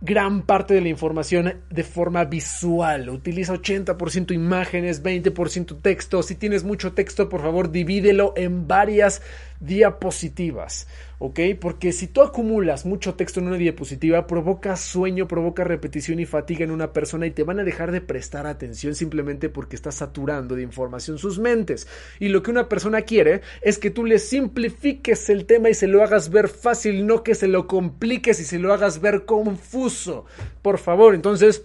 gran 0.00 0.42
parte 0.42 0.72
de 0.72 0.80
la 0.80 0.88
información 0.88 1.60
de 1.68 1.84
forma 1.84 2.24
visual. 2.24 3.10
Utiliza 3.10 3.54
80% 3.54 4.32
imágenes, 4.32 5.02
20% 5.02 5.80
texto. 5.82 6.22
Si 6.22 6.34
tienes 6.36 6.64
mucho 6.64 6.92
texto, 6.92 7.28
por 7.28 7.42
favor, 7.42 7.70
divídelo 7.70 8.32
en 8.36 8.66
varias 8.66 9.20
diapositivas, 9.60 10.88
¿ok? 11.18 11.40
Porque 11.60 11.92
si 11.92 12.06
tú 12.08 12.22
acumulas 12.22 12.86
mucho 12.86 13.14
texto 13.14 13.40
en 13.40 13.48
una 13.48 13.56
diapositiva, 13.56 14.26
provoca 14.26 14.74
sueño, 14.76 15.28
provoca 15.28 15.64
repetición 15.64 16.18
y 16.18 16.26
fatiga 16.26 16.64
en 16.64 16.70
una 16.70 16.92
persona 16.92 17.26
y 17.26 17.30
te 17.30 17.44
van 17.44 17.60
a 17.60 17.64
dejar 17.64 17.92
de 17.92 18.00
prestar 18.00 18.46
atención 18.46 18.94
simplemente 18.94 19.50
porque 19.50 19.76
estás 19.76 19.96
saturando 19.96 20.56
de 20.56 20.62
información 20.62 21.18
sus 21.18 21.38
mentes. 21.38 21.86
Y 22.18 22.28
lo 22.28 22.42
que 22.42 22.50
una 22.50 22.68
persona 22.68 23.02
quiere 23.02 23.42
es 23.60 23.78
que 23.78 23.90
tú 23.90 24.04
le 24.04 24.18
simplifiques 24.18 25.28
el 25.28 25.44
tema 25.44 25.68
y 25.68 25.74
se 25.74 25.86
lo 25.86 26.02
hagas 26.02 26.30
ver 26.30 26.48
fácil, 26.48 27.06
no 27.06 27.22
que 27.22 27.34
se 27.34 27.46
lo 27.46 27.66
compliques 27.66 28.40
y 28.40 28.44
se 28.44 28.58
lo 28.58 28.72
hagas 28.72 29.00
ver 29.00 29.26
confuso. 29.26 30.24
Por 30.62 30.78
favor, 30.78 31.14
entonces, 31.14 31.64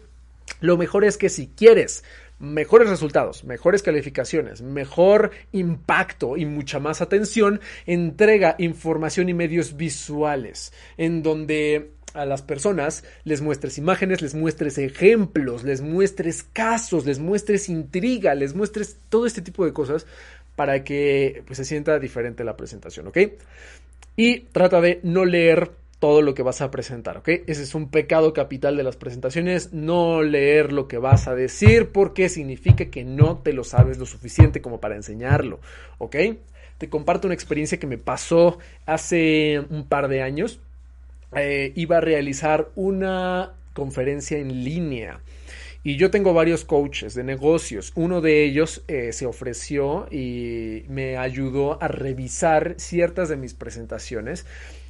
lo 0.60 0.78
mejor 0.78 1.06
es 1.06 1.18
que 1.18 1.30
si 1.30 1.48
quieres 1.48 2.04
mejores 2.39 2.89
resultados, 2.89 3.44
mejores 3.44 3.82
calificaciones, 3.82 4.62
mejor 4.62 5.32
impacto 5.51 6.38
y 6.38 6.46
mucha 6.46 6.80
más 6.80 7.01
atención, 7.01 7.62
entrega 7.86 8.56
información 8.58 9.30
y 9.30 9.34
medios 9.34 9.77
visuales 9.77 10.74
en 10.98 11.24
donde 11.24 11.92
a 12.13 12.25
las 12.25 12.42
personas 12.42 13.04
les 13.24 13.42
muestres 13.42 13.77
imágenes, 13.77 14.22
les 14.22 14.36
muestres 14.36 14.77
ejemplos, 14.77 15.63
les 15.63 15.82
muestres 15.82 16.44
casos, 16.44 17.06
les 17.06 17.20
muestres 17.20 17.70
intriga, 17.70 18.36
les 18.36 18.56
muestres 18.56 18.98
todo 19.10 19.25
este 19.25 19.42
tipo 19.42 19.65
de 19.65 19.74
cosas 19.74 20.06
para 20.56 20.84
que 20.84 21.44
pues, 21.46 21.58
se 21.58 21.65
sienta 21.65 22.00
diferente 22.00 22.44
la 22.44 22.56
presentación, 22.56 23.08
¿ok? 23.08 23.18
Y 24.15 24.39
trata 24.39 24.80
de 24.80 25.01
no 25.04 25.25
leer 25.25 25.72
todo 26.00 26.22
lo 26.22 26.34
que 26.34 26.44
vas 26.44 26.62
a 26.62 26.72
presentar, 26.72 27.18
¿ok? 27.18 27.30
Ese 27.48 27.64
es 27.64 27.74
un 27.74 27.90
pecado 27.90 28.34
capital 28.34 28.78
de 28.78 28.84
las 28.84 28.98
presentaciones, 28.98 29.74
no 29.74 30.22
leer 30.22 30.72
lo 30.74 30.88
que 30.88 30.98
vas 30.98 31.28
a 31.28 31.36
decir 31.36 31.90
porque 31.92 32.30
significa 32.30 32.86
que 32.86 33.04
no 33.04 33.38
te 33.38 33.54
lo 33.54 33.64
sabes 33.64 33.98
lo 33.98 34.06
suficiente 34.06 34.62
como 34.62 34.80
para 34.80 34.96
enseñarlo, 34.96 35.60
¿ok? 35.98 36.16
Te 36.78 36.90
comparto 36.90 37.28
una 37.28 37.36
experiencia 37.36 37.80
que 37.80 37.88
me 37.88 37.98
pasó 37.98 38.60
hace 38.86 39.64
un 39.70 39.88
par 39.88 40.10
de 40.10 40.22
años. 40.22 40.60
Eh, 41.36 41.72
iba 41.75 41.98
a 41.98 42.02
realizar 42.02 42.70
una 42.75 43.54
conferencia 43.74 44.38
en 44.38 44.64
línea. 44.64 45.22
Y 45.84 45.98
yo 45.98 46.10
tengo 46.10 46.34
varios 46.34 46.66
coaches 46.66 47.14
de 47.14 47.24
negocios. 47.24 47.92
Uno 47.96 48.20
de 48.20 48.44
ellos 48.44 48.84
eh, 48.88 49.14
se 49.14 49.28
ofreció 49.28 50.08
y 50.12 50.84
me 50.90 51.16
ayudó 51.18 51.82
a 51.82 51.88
revisar 51.88 52.74
ciertas 52.78 53.30
de 53.30 53.38
mis 53.38 53.54
presentaciones 53.54 54.46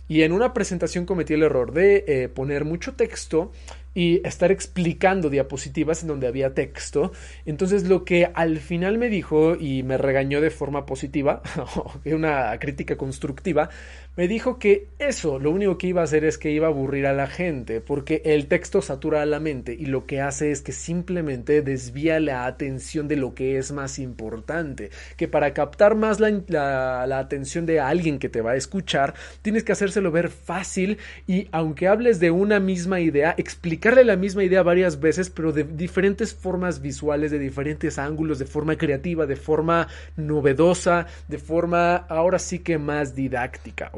y 0.07 0.21
en 0.21 0.31
una 0.31 0.53
presentación 0.53 1.05
cometí 1.05 1.33
el 1.33 1.43
error 1.43 1.71
de 1.71 2.03
eh, 2.07 2.29
poner 2.29 2.65
mucho 2.65 2.93
texto 2.93 3.51
y 3.95 4.19
estar 4.27 4.51
explicando 4.51 5.29
diapositivas 5.29 6.01
en 6.01 6.09
donde 6.09 6.27
había 6.27 6.53
texto. 6.53 7.13
Entonces 7.45 7.85
lo 7.85 8.03
que 8.03 8.29
al 8.33 8.57
final 8.57 8.97
me 8.97 9.07
dijo 9.07 9.55
y 9.55 9.83
me 9.83 9.97
regañó 9.97 10.41
de 10.41 10.51
forma 10.51 10.85
positiva, 10.85 11.41
una 12.05 12.59
crítica 12.59 12.97
constructiva, 12.97 13.69
me 14.17 14.27
dijo 14.27 14.59
que 14.59 14.87
eso 14.97 15.39
lo 15.39 15.51
único 15.51 15.77
que 15.77 15.87
iba 15.87 16.01
a 16.01 16.05
hacer 16.05 16.23
es 16.23 16.37
que 16.37 16.51
iba 16.51 16.67
a 16.67 16.69
aburrir 16.69 17.05
a 17.05 17.13
la 17.13 17.27
gente, 17.27 17.81
porque 17.81 18.21
el 18.25 18.47
texto 18.47 18.81
satura 18.81 19.25
la 19.25 19.39
mente 19.39 19.73
y 19.73 19.87
lo 19.87 20.05
que 20.05 20.21
hace 20.21 20.51
es 20.51 20.61
que 20.61 20.71
simplemente 20.71 21.61
desvía 21.61 22.19
la 22.19 22.45
atención 22.45 23.07
de 23.07 23.17
lo 23.17 23.35
que 23.35 23.57
es 23.57 23.71
más 23.71 23.99
importante, 23.99 24.89
que 25.17 25.27
para 25.27 25.53
captar 25.53 25.95
más 25.95 26.19
la, 26.19 27.05
la 27.07 27.19
atención 27.19 27.65
de 27.65 27.79
alguien 27.79 28.19
que 28.19 28.29
te 28.29 28.41
va 28.41 28.51
a 28.51 28.55
escuchar, 28.55 29.15
tienes 29.41 29.63
que 29.63 29.73
hacérselo 29.73 30.11
ver 30.11 30.29
fácil 30.29 30.97
y 31.27 31.47
aunque 31.51 31.87
hables 31.87 32.19
de 32.19 32.31
una 32.31 32.59
misma 32.59 33.01
idea, 33.01 33.35
explicarle 33.37 34.05
la 34.05 34.15
misma 34.15 34.43
idea 34.43 34.63
varias 34.63 34.99
veces, 34.99 35.29
pero 35.29 35.51
de 35.51 35.63
diferentes 35.63 36.33
formas 36.33 36.81
visuales, 36.81 37.31
de 37.31 37.39
diferentes 37.39 37.97
ángulos, 37.97 38.39
de 38.39 38.45
forma 38.45 38.77
creativa, 38.77 39.25
de 39.25 39.35
forma 39.35 39.87
novedosa, 40.15 41.07
de 41.27 41.37
forma 41.37 41.95
ahora 41.95 42.39
sí 42.39 42.59
que 42.59 42.77
más 42.77 43.15
didáctica, 43.15 43.89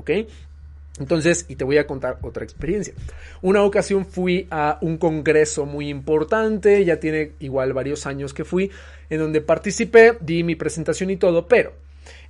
entonces, 0.99 1.45
y 1.47 1.55
te 1.55 1.63
voy 1.63 1.77
a 1.77 1.85
contar 1.85 2.17
otra 2.21 2.43
experiencia. 2.43 2.93
Una 3.41 3.63
ocasión 3.63 4.05
fui 4.05 4.47
a 4.49 4.79
un 4.81 4.97
congreso 4.97 5.65
muy 5.65 5.89
importante, 5.89 6.83
ya 6.85 6.99
tiene 6.99 7.33
igual 7.39 7.73
varios 7.73 8.07
años 8.07 8.33
que 8.33 8.43
fui, 8.43 8.71
en 9.09 9.19
donde 9.19 9.41
participé, 9.41 10.17
di 10.21 10.43
mi 10.43 10.55
presentación 10.55 11.09
y 11.09 11.17
todo, 11.17 11.47
pero 11.47 11.73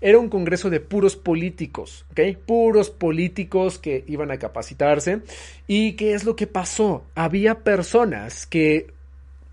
era 0.02 0.20
un 0.20 0.30
congreso 0.30 0.70
de 0.70 0.80
puros 0.80 1.16
políticos, 1.16 2.06
¿ok? 2.12 2.38
Puros 2.46 2.90
políticos 2.90 3.80
que 3.80 4.04
iban 4.08 4.32
a 4.32 4.38
capacitarse. 4.38 5.22
¿Y 5.68 5.94
qué 5.94 6.14
es 6.14 6.24
lo 6.24 6.36
que 6.36 6.48
pasó? 6.48 7.06
Había 7.16 7.60
personas 7.60 8.46
que 8.46 8.88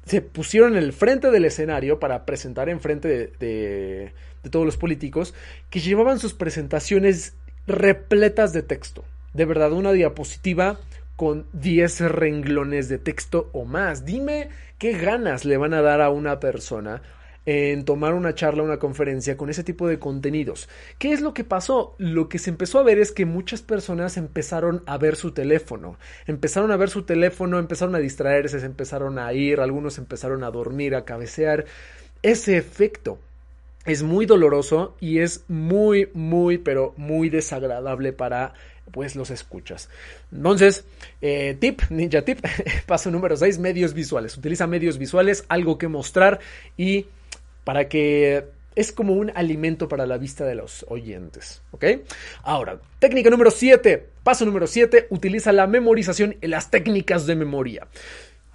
se 0.07 0.21
pusieron 0.21 0.77
en 0.77 0.83
el 0.83 0.93
frente 0.93 1.31
del 1.31 1.45
escenario 1.45 1.99
para 1.99 2.27
presentar 2.27 2.69
en 2.69 2.81
frente 2.81 3.33
de 3.39 4.13
todos 4.51 4.67
los 4.67 4.77
políticos 4.77 5.35
que 5.71 5.81
llevaban 5.81 6.19
sus 6.19 6.35
presentaciones 6.35 7.35
repletas 7.67 8.53
de 8.53 8.63
texto. 8.63 9.05
De 9.33 9.45
verdad, 9.45 9.73
una 9.73 9.93
diapositiva 9.93 10.79
con 11.17 11.47
10 11.53 12.01
renglones 12.13 12.89
de 12.89 12.99
texto 12.99 13.51
o 13.53 13.65
más. 13.65 14.05
Dime 14.05 14.49
qué 14.79 14.93
ganas 14.93 15.45
le 15.45 15.57
van 15.57 15.75
a 15.75 15.83
dar 15.83 16.01
a 16.01 16.11
una 16.11 16.41
persona 16.41 17.03
en 17.47 17.85
tomar 17.85 18.15
una 18.15 18.35
charla, 18.35 18.63
una 18.63 18.79
conferencia 18.79 19.37
con 19.37 19.51
ese 19.51 19.65
tipo 19.65 19.87
de 19.87 19.99
contenidos. 19.99 20.69
¿Qué 20.99 21.13
es 21.13 21.21
lo 21.21 21.35
que 21.35 21.45
pasó? 21.45 21.95
Lo 21.99 22.29
que 22.29 22.39
se 22.39 22.51
empezó 22.51 22.79
a 22.79 22.83
ver 22.83 22.99
es 22.99 23.13
que 23.13 23.27
muchas 23.27 23.61
personas 23.61 24.17
empezaron 24.17 24.83
a 24.87 24.97
ver 24.97 25.17
su 25.17 25.33
teléfono, 25.33 25.99
empezaron 26.27 26.71
a 26.71 26.77
ver 26.77 26.89
su 26.89 27.03
teléfono, 27.03 27.59
empezaron 27.59 27.95
a 27.95 27.99
distraerse, 27.99 28.61
se 28.61 28.67
empezaron 28.67 29.19
a 29.19 29.33
ir, 29.35 29.61
algunos 29.61 29.99
empezaron 29.99 30.43
a 30.43 30.51
dormir, 30.51 30.95
a 30.95 31.05
cabecear. 31.05 31.67
Ese 32.23 32.57
efecto 32.57 33.19
es 33.85 34.03
muy 34.03 34.27
doloroso 34.27 34.97
y 35.01 35.19
es 35.19 35.45
muy, 35.49 36.09
muy, 36.15 36.59
pero 36.59 36.95
muy 36.97 37.29
desagradable 37.29 38.13
para 38.13 38.55
pues 38.91 39.17
los 39.17 39.31
escuchas. 39.31 39.89
Entonces, 40.33 40.85
eh, 41.21 41.57
tip, 41.59 41.83
ninja 41.91 42.23
tip, 42.23 42.45
paso 42.87 43.11
número 43.11 43.37
6, 43.37 43.59
medios 43.59 43.95
visuales. 43.95 44.37
Utiliza 44.37 44.67
medios 44.67 44.99
visuales, 44.99 45.45
algo 45.49 45.79
que 45.79 45.89
mostrar 45.89 46.41
y 46.77 47.07
para 47.65 47.89
que 47.89 48.45
es 48.77 48.93
como 48.93 49.15
un 49.15 49.31
alimento 49.35 49.89
para 49.89 50.07
la 50.07 50.19
vista 50.19 50.45
de 50.45 50.55
los 50.55 50.85
oyentes, 50.89 51.63
¿ok? 51.71 51.85
Ahora, 52.43 52.81
técnica 52.99 53.31
número 53.31 53.51
7, 53.51 54.07
paso 54.23 54.45
número 54.45 54.67
7, 54.67 55.07
utiliza 55.11 55.53
la 55.53 55.67
memorización 55.67 56.37
y 56.41 56.49
las 56.49 56.71
técnicas 56.71 57.27
de 57.27 57.37
memoria. 57.37 57.87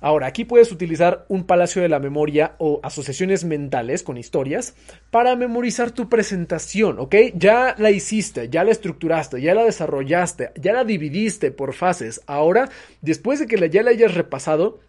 Ahora, 0.01 0.27
aquí 0.27 0.45
puedes 0.45 0.71
utilizar 0.71 1.25
un 1.27 1.43
palacio 1.43 1.81
de 1.81 1.89
la 1.89 1.99
memoria 1.99 2.55
o 2.57 2.79
asociaciones 2.83 3.43
mentales 3.43 4.03
con 4.03 4.17
historias 4.17 4.75
para 5.11 5.35
memorizar 5.35 5.91
tu 5.91 6.09
presentación, 6.09 6.99
¿ok? 6.99 7.15
Ya 7.35 7.75
la 7.77 7.91
hiciste, 7.91 8.49
ya 8.49 8.63
la 8.63 8.71
estructuraste, 8.71 9.41
ya 9.41 9.53
la 9.53 9.65
desarrollaste, 9.65 10.51
ya 10.55 10.73
la 10.73 10.83
dividiste 10.83 11.51
por 11.51 11.73
fases. 11.73 12.21
Ahora, 12.27 12.69
después 13.01 13.39
de 13.39 13.47
que 13.47 13.69
ya 13.69 13.83
la 13.83 13.91
hayas 13.91 14.13
repasado, 14.13 14.79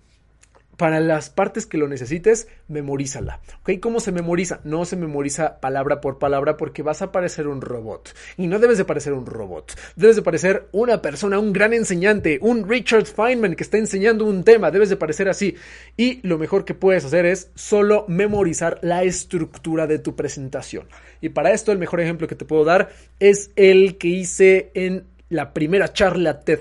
para 0.81 0.99
las 0.99 1.29
partes 1.29 1.67
que 1.67 1.77
lo 1.77 1.89
necesites, 1.89 2.49
memorízala. 2.67 3.41
¿Ok? 3.61 3.73
¿Cómo 3.83 4.01
se 4.01 4.13
memoriza? 4.13 4.61
No 4.65 4.87
se 4.87 4.97
memoriza 4.97 5.61
palabra 5.61 6.01
por 6.01 6.19
palabra 6.19 6.57
porque 6.57 6.83
vas 6.83 7.03
a 7.03 7.13
parecer 7.13 7.49
un 7.49 7.61
robot. 7.61 8.15
Y 8.39 8.47
no 8.47 8.59
debes 8.59 8.79
de 8.79 8.87
parecer 8.87 9.13
un 9.13 9.27
robot. 9.27 9.79
Debes 9.97 10.17
de 10.17 10.23
parecer 10.23 10.69
una 10.73 11.03
persona, 11.03 11.39
un 11.39 11.53
gran 11.53 11.75
enseñante, 11.75 12.39
un 12.41 12.67
Richard 12.67 13.05
Feynman 13.05 13.57
que 13.57 13.63
está 13.63 13.77
enseñando 13.77 14.25
un 14.25 14.43
tema. 14.43 14.71
Debes 14.71 14.89
de 14.89 14.97
parecer 14.97 15.29
así. 15.29 15.55
Y 15.99 16.27
lo 16.27 16.39
mejor 16.39 16.65
que 16.65 16.73
puedes 16.73 17.05
hacer 17.05 17.27
es 17.27 17.51
solo 17.55 18.07
memorizar 18.09 18.79
la 18.81 19.03
estructura 19.03 19.87
de 19.87 19.99
tu 19.99 20.17
presentación. 20.17 20.89
Y 21.21 21.29
para 21.29 21.53
esto 21.53 21.73
el 21.73 21.79
mejor 21.79 22.01
ejemplo 22.01 22.27
que 22.27 22.37
te 22.37 22.47
puedo 22.47 22.65
dar 22.65 22.89
es 23.19 23.51
el 23.57 23.99
que 23.99 24.09
hice 24.09 24.71
en 24.73 25.05
la 25.29 25.53
primera 25.53 25.93
charla 25.93 26.41
TED 26.41 26.61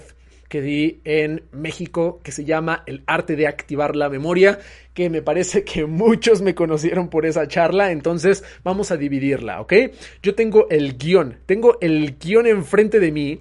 que 0.50 0.62
di 0.62 1.00
en 1.06 1.44
México 1.52 2.20
que 2.24 2.32
se 2.34 2.44
llama 2.44 2.84
El 2.86 3.04
arte 3.06 3.36
de 3.36 3.48
activar 3.48 3.96
la 3.96 4.10
memoria, 4.10 4.60
que 4.94 5.10
me 5.10 5.22
parece 5.22 5.64
que 5.64 5.86
muchos 5.86 6.42
me 6.42 6.56
conocieron 6.56 7.10
por 7.10 7.26
esa 7.26 7.48
charla, 7.48 7.92
entonces 7.92 8.44
vamos 8.64 8.92
a 8.92 8.98
dividirla, 8.98 9.62
¿ok? 9.62 9.74
Yo 10.22 10.36
tengo 10.36 10.68
el 10.70 10.98
guion, 10.98 11.38
tengo 11.46 11.78
el 11.80 12.18
guion 12.18 12.48
enfrente 12.48 13.00
de 13.00 13.12
mí 13.12 13.40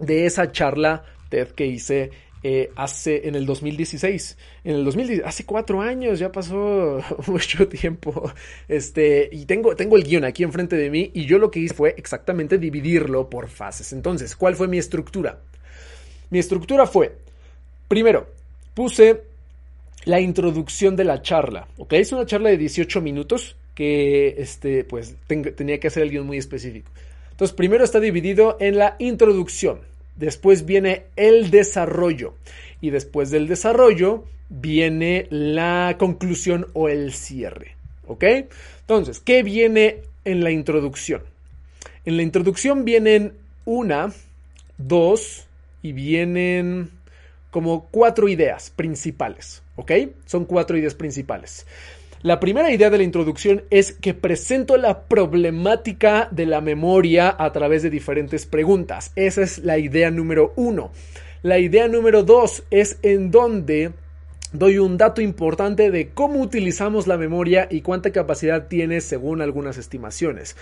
de 0.00 0.26
esa 0.26 0.50
charla 0.50 1.04
TED 1.28 1.48
que 1.48 1.66
hice 1.66 2.10
eh, 2.42 2.70
hace 2.74 3.28
en 3.28 3.34
el 3.34 3.44
2016. 3.44 4.38
En 4.64 4.76
el 4.76 4.84
2016, 4.84 5.26
hace 5.26 5.44
cuatro 5.44 5.82
años, 5.82 6.18
ya 6.18 6.32
pasó 6.32 7.00
mucho 7.26 7.68
tiempo. 7.68 8.32
Este, 8.66 9.28
y 9.30 9.44
tengo, 9.44 9.76
tengo 9.76 9.96
el 9.96 10.04
guion 10.04 10.24
aquí 10.24 10.42
enfrente 10.42 10.76
de 10.76 10.88
mí 10.88 11.10
y 11.12 11.26
yo 11.26 11.38
lo 11.38 11.50
que 11.50 11.60
hice 11.60 11.74
fue 11.74 11.94
exactamente 11.98 12.56
dividirlo 12.56 13.28
por 13.28 13.48
fases. 13.48 13.92
Entonces, 13.92 14.34
¿cuál 14.36 14.56
fue 14.56 14.68
mi 14.68 14.78
estructura? 14.78 15.42
Mi 16.30 16.38
estructura 16.38 16.86
fue, 16.86 17.16
primero, 17.88 18.28
puse 18.74 19.22
la 20.04 20.20
introducción 20.20 20.96
de 20.96 21.04
la 21.04 21.22
charla, 21.22 21.66
¿ok? 21.76 21.94
Es 21.94 22.12
una 22.12 22.24
charla 22.24 22.50
de 22.50 22.56
18 22.56 23.00
minutos 23.00 23.56
que, 23.74 24.36
este, 24.38 24.84
pues, 24.84 25.16
tenía 25.26 25.80
que 25.80 25.88
hacer 25.88 26.04
el 26.04 26.10
guion 26.10 26.26
muy 26.26 26.38
específico. 26.38 26.90
Entonces, 27.32 27.56
primero 27.56 27.84
está 27.84 28.00
dividido 28.00 28.56
en 28.60 28.78
la 28.78 28.96
introducción, 28.98 29.80
después 30.16 30.66
viene 30.66 31.04
el 31.16 31.50
desarrollo 31.50 32.34
y 32.80 32.90
después 32.90 33.30
del 33.30 33.48
desarrollo 33.48 34.24
viene 34.48 35.26
la 35.30 35.96
conclusión 35.98 36.66
o 36.74 36.88
el 36.88 37.12
cierre, 37.12 37.76
¿ok? 38.06 38.24
Entonces, 38.82 39.20
¿qué 39.20 39.42
viene 39.42 40.02
en 40.24 40.44
la 40.44 40.50
introducción? 40.50 41.22
En 42.04 42.16
la 42.16 42.22
introducción 42.22 42.84
vienen 42.84 43.32
una, 43.64 44.12
dos 44.78 45.46
y 45.82 45.92
vienen 45.92 46.90
como 47.50 47.88
cuatro 47.90 48.28
ideas 48.28 48.70
principales, 48.70 49.62
¿ok? 49.76 49.92
Son 50.26 50.44
cuatro 50.44 50.76
ideas 50.76 50.94
principales. 50.94 51.66
La 52.22 52.38
primera 52.38 52.70
idea 52.70 52.90
de 52.90 52.98
la 52.98 53.04
introducción 53.04 53.64
es 53.70 53.92
que 53.92 54.12
presento 54.12 54.76
la 54.76 55.04
problemática 55.04 56.28
de 56.30 56.44
la 56.44 56.60
memoria 56.60 57.34
a 57.38 57.50
través 57.50 57.82
de 57.82 57.88
diferentes 57.88 58.44
preguntas. 58.44 59.12
Esa 59.16 59.42
es 59.42 59.58
la 59.58 59.78
idea 59.78 60.10
número 60.10 60.52
uno. 60.56 60.92
La 61.42 61.58
idea 61.58 61.88
número 61.88 62.22
dos 62.22 62.62
es 62.70 62.98
en 63.00 63.30
donde 63.30 63.92
doy 64.52 64.78
un 64.78 64.98
dato 64.98 65.22
importante 65.22 65.90
de 65.90 66.10
cómo 66.10 66.40
utilizamos 66.40 67.06
la 67.06 67.16
memoria 67.16 67.68
y 67.70 67.80
cuánta 67.80 68.10
capacidad 68.10 68.68
tiene 68.68 69.00
según 69.00 69.40
algunas 69.40 69.78
estimaciones. 69.78 70.56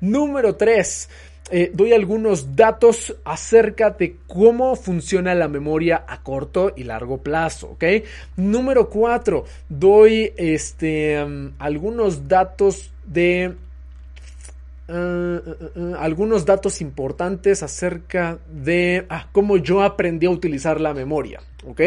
Número 0.00 0.56
tres, 0.56 1.08
eh, 1.50 1.70
doy 1.72 1.92
algunos 1.92 2.54
datos 2.56 3.16
acerca 3.24 3.90
de 3.90 4.16
cómo 4.26 4.76
funciona 4.76 5.34
la 5.34 5.48
memoria 5.48 6.04
a 6.06 6.22
corto 6.22 6.72
y 6.76 6.84
largo 6.84 7.18
plazo, 7.18 7.70
¿ok? 7.70 7.84
Número 8.36 8.88
cuatro, 8.88 9.44
doy 9.68 10.32
este, 10.36 11.22
um, 11.22 11.52
algunos 11.58 12.28
datos 12.28 12.90
de... 13.04 13.54
Uh, 14.90 14.92
uh, 14.94 15.80
uh, 15.80 15.94
algunos 15.96 16.46
datos 16.46 16.80
importantes 16.80 17.62
acerca 17.62 18.38
de 18.50 19.04
ah, 19.10 19.28
cómo 19.32 19.58
yo 19.58 19.82
aprendí 19.82 20.24
a 20.24 20.30
utilizar 20.30 20.80
la 20.80 20.94
memoria, 20.94 21.42
¿ok? 21.66 21.80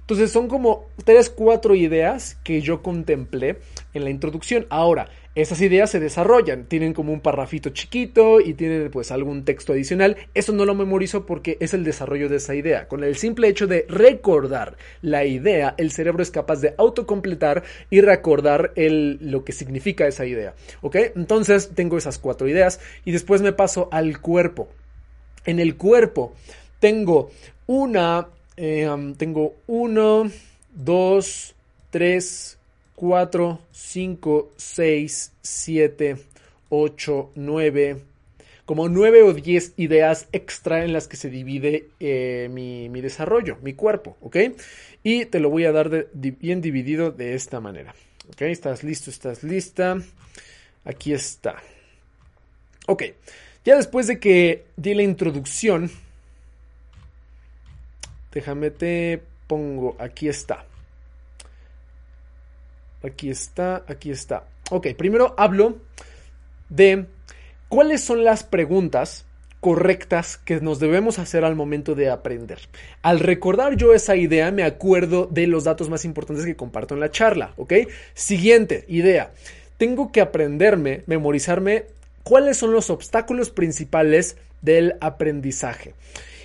Entonces 0.00 0.30
son 0.30 0.46
como 0.46 0.88
tres, 1.06 1.30
cuatro 1.30 1.74
ideas 1.74 2.36
que 2.44 2.60
yo 2.60 2.82
contemplé 2.82 3.60
en 3.94 4.04
la 4.04 4.10
introducción. 4.10 4.66
Ahora, 4.68 5.08
esas 5.34 5.60
ideas 5.60 5.90
se 5.90 5.98
desarrollan, 5.98 6.66
tienen 6.66 6.92
como 6.92 7.12
un 7.12 7.20
parrafito 7.20 7.70
chiquito 7.70 8.40
y 8.40 8.54
tienen 8.54 8.88
pues 8.90 9.10
algún 9.10 9.44
texto 9.44 9.72
adicional. 9.72 10.16
Eso 10.32 10.52
no 10.52 10.64
lo 10.64 10.76
memorizo 10.76 11.26
porque 11.26 11.56
es 11.60 11.74
el 11.74 11.82
desarrollo 11.82 12.28
de 12.28 12.36
esa 12.36 12.54
idea. 12.54 12.86
Con 12.86 13.02
el 13.02 13.16
simple 13.16 13.48
hecho 13.48 13.66
de 13.66 13.84
recordar 13.88 14.76
la 15.02 15.24
idea, 15.24 15.74
el 15.76 15.90
cerebro 15.90 16.22
es 16.22 16.30
capaz 16.30 16.60
de 16.60 16.74
autocompletar 16.78 17.64
y 17.90 18.00
recordar 18.00 18.72
lo 18.76 19.44
que 19.44 19.52
significa 19.52 20.06
esa 20.06 20.24
idea. 20.24 20.54
¿Ok? 20.82 20.96
Entonces 21.16 21.72
tengo 21.74 21.98
esas 21.98 22.18
cuatro 22.18 22.46
ideas 22.46 22.80
y 23.04 23.10
después 23.10 23.42
me 23.42 23.52
paso 23.52 23.88
al 23.90 24.20
cuerpo. 24.20 24.68
En 25.44 25.58
el 25.58 25.76
cuerpo 25.76 26.34
tengo 26.78 27.30
una, 27.66 28.28
eh, 28.56 28.88
tengo 29.16 29.56
uno, 29.66 30.30
dos, 30.74 31.54
tres, 31.90 32.58
4, 32.96 33.60
5, 33.72 34.52
6, 34.56 35.32
7, 35.42 36.16
8, 36.68 37.30
9, 37.34 37.96
como 38.64 38.88
9 38.88 39.22
o 39.22 39.32
10 39.32 39.74
ideas 39.76 40.28
extra 40.32 40.84
en 40.84 40.92
las 40.92 41.08
que 41.08 41.16
se 41.16 41.28
divide 41.28 41.88
eh, 42.00 42.48
mi, 42.50 42.88
mi, 42.88 43.00
desarrollo, 43.00 43.58
mi 43.62 43.74
cuerpo, 43.74 44.16
¿ok? 44.20 44.36
Y 45.02 45.26
te 45.26 45.40
lo 45.40 45.50
voy 45.50 45.64
a 45.64 45.72
dar 45.72 45.90
de, 45.90 46.08
de, 46.12 46.30
bien 46.30 46.60
dividido 46.60 47.10
de 47.10 47.34
esta 47.34 47.60
manera, 47.60 47.94
¿ok? 48.28 48.42
¿Estás 48.42 48.82
listo? 48.84 49.10
¿Estás 49.10 49.42
lista? 49.42 49.98
Aquí 50.84 51.12
está. 51.12 51.62
Ok, 52.86 53.02
ya 53.64 53.76
después 53.76 54.06
de 54.06 54.18
que 54.18 54.64
di 54.76 54.94
la 54.94 55.02
introducción, 55.02 55.90
déjame 58.32 58.70
te 58.70 59.20
pongo, 59.46 59.96
aquí 59.98 60.28
está. 60.28 60.66
Aquí 63.04 63.30
está, 63.30 63.84
aquí 63.86 64.10
está. 64.10 64.44
Ok, 64.70 64.88
primero 64.96 65.34
hablo 65.36 65.76
de 66.70 67.06
cuáles 67.68 68.02
son 68.02 68.24
las 68.24 68.44
preguntas 68.44 69.26
correctas 69.60 70.38
que 70.38 70.60
nos 70.60 70.78
debemos 70.78 71.18
hacer 71.18 71.44
al 71.44 71.54
momento 71.54 71.94
de 71.94 72.10
aprender. 72.10 72.58
Al 73.02 73.20
recordar 73.20 73.76
yo 73.76 73.94
esa 73.94 74.16
idea, 74.16 74.50
me 74.50 74.62
acuerdo 74.62 75.26
de 75.30 75.46
los 75.46 75.64
datos 75.64 75.88
más 75.88 76.04
importantes 76.04 76.44
que 76.44 76.56
comparto 76.56 76.94
en 76.94 77.00
la 77.00 77.10
charla, 77.10 77.52
¿ok? 77.56 77.74
Siguiente 78.14 78.84
idea. 78.88 79.32
Tengo 79.76 80.12
que 80.12 80.20
aprenderme, 80.20 81.02
memorizarme 81.06 81.86
cuáles 82.22 82.56
son 82.56 82.72
los 82.72 82.90
obstáculos 82.90 83.50
principales 83.50 84.36
del 84.62 84.96
aprendizaje. 85.00 85.94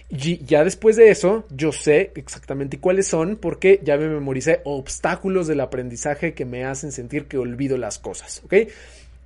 Y 0.10 0.44
ya 0.44 0.64
después 0.64 0.96
de 0.96 1.12
eso, 1.12 1.46
yo 1.52 1.72
sé 1.72 2.12
exactamente 2.16 2.80
cuáles 2.80 3.08
son 3.08 3.36
porque 3.36 3.80
ya 3.84 3.96
me 3.96 4.10
memoricé 4.10 4.62
obstáculos 4.64 5.46
del 5.46 5.60
aprendizaje 5.60 6.34
que 6.34 6.46
me 6.46 6.66
hacen 6.66 6.92
sentir 6.92 7.26
que 7.26 7.38
olvido 7.38 7.78
las 7.78 8.00
cosas. 8.00 8.42
¿Ok? 8.44 8.56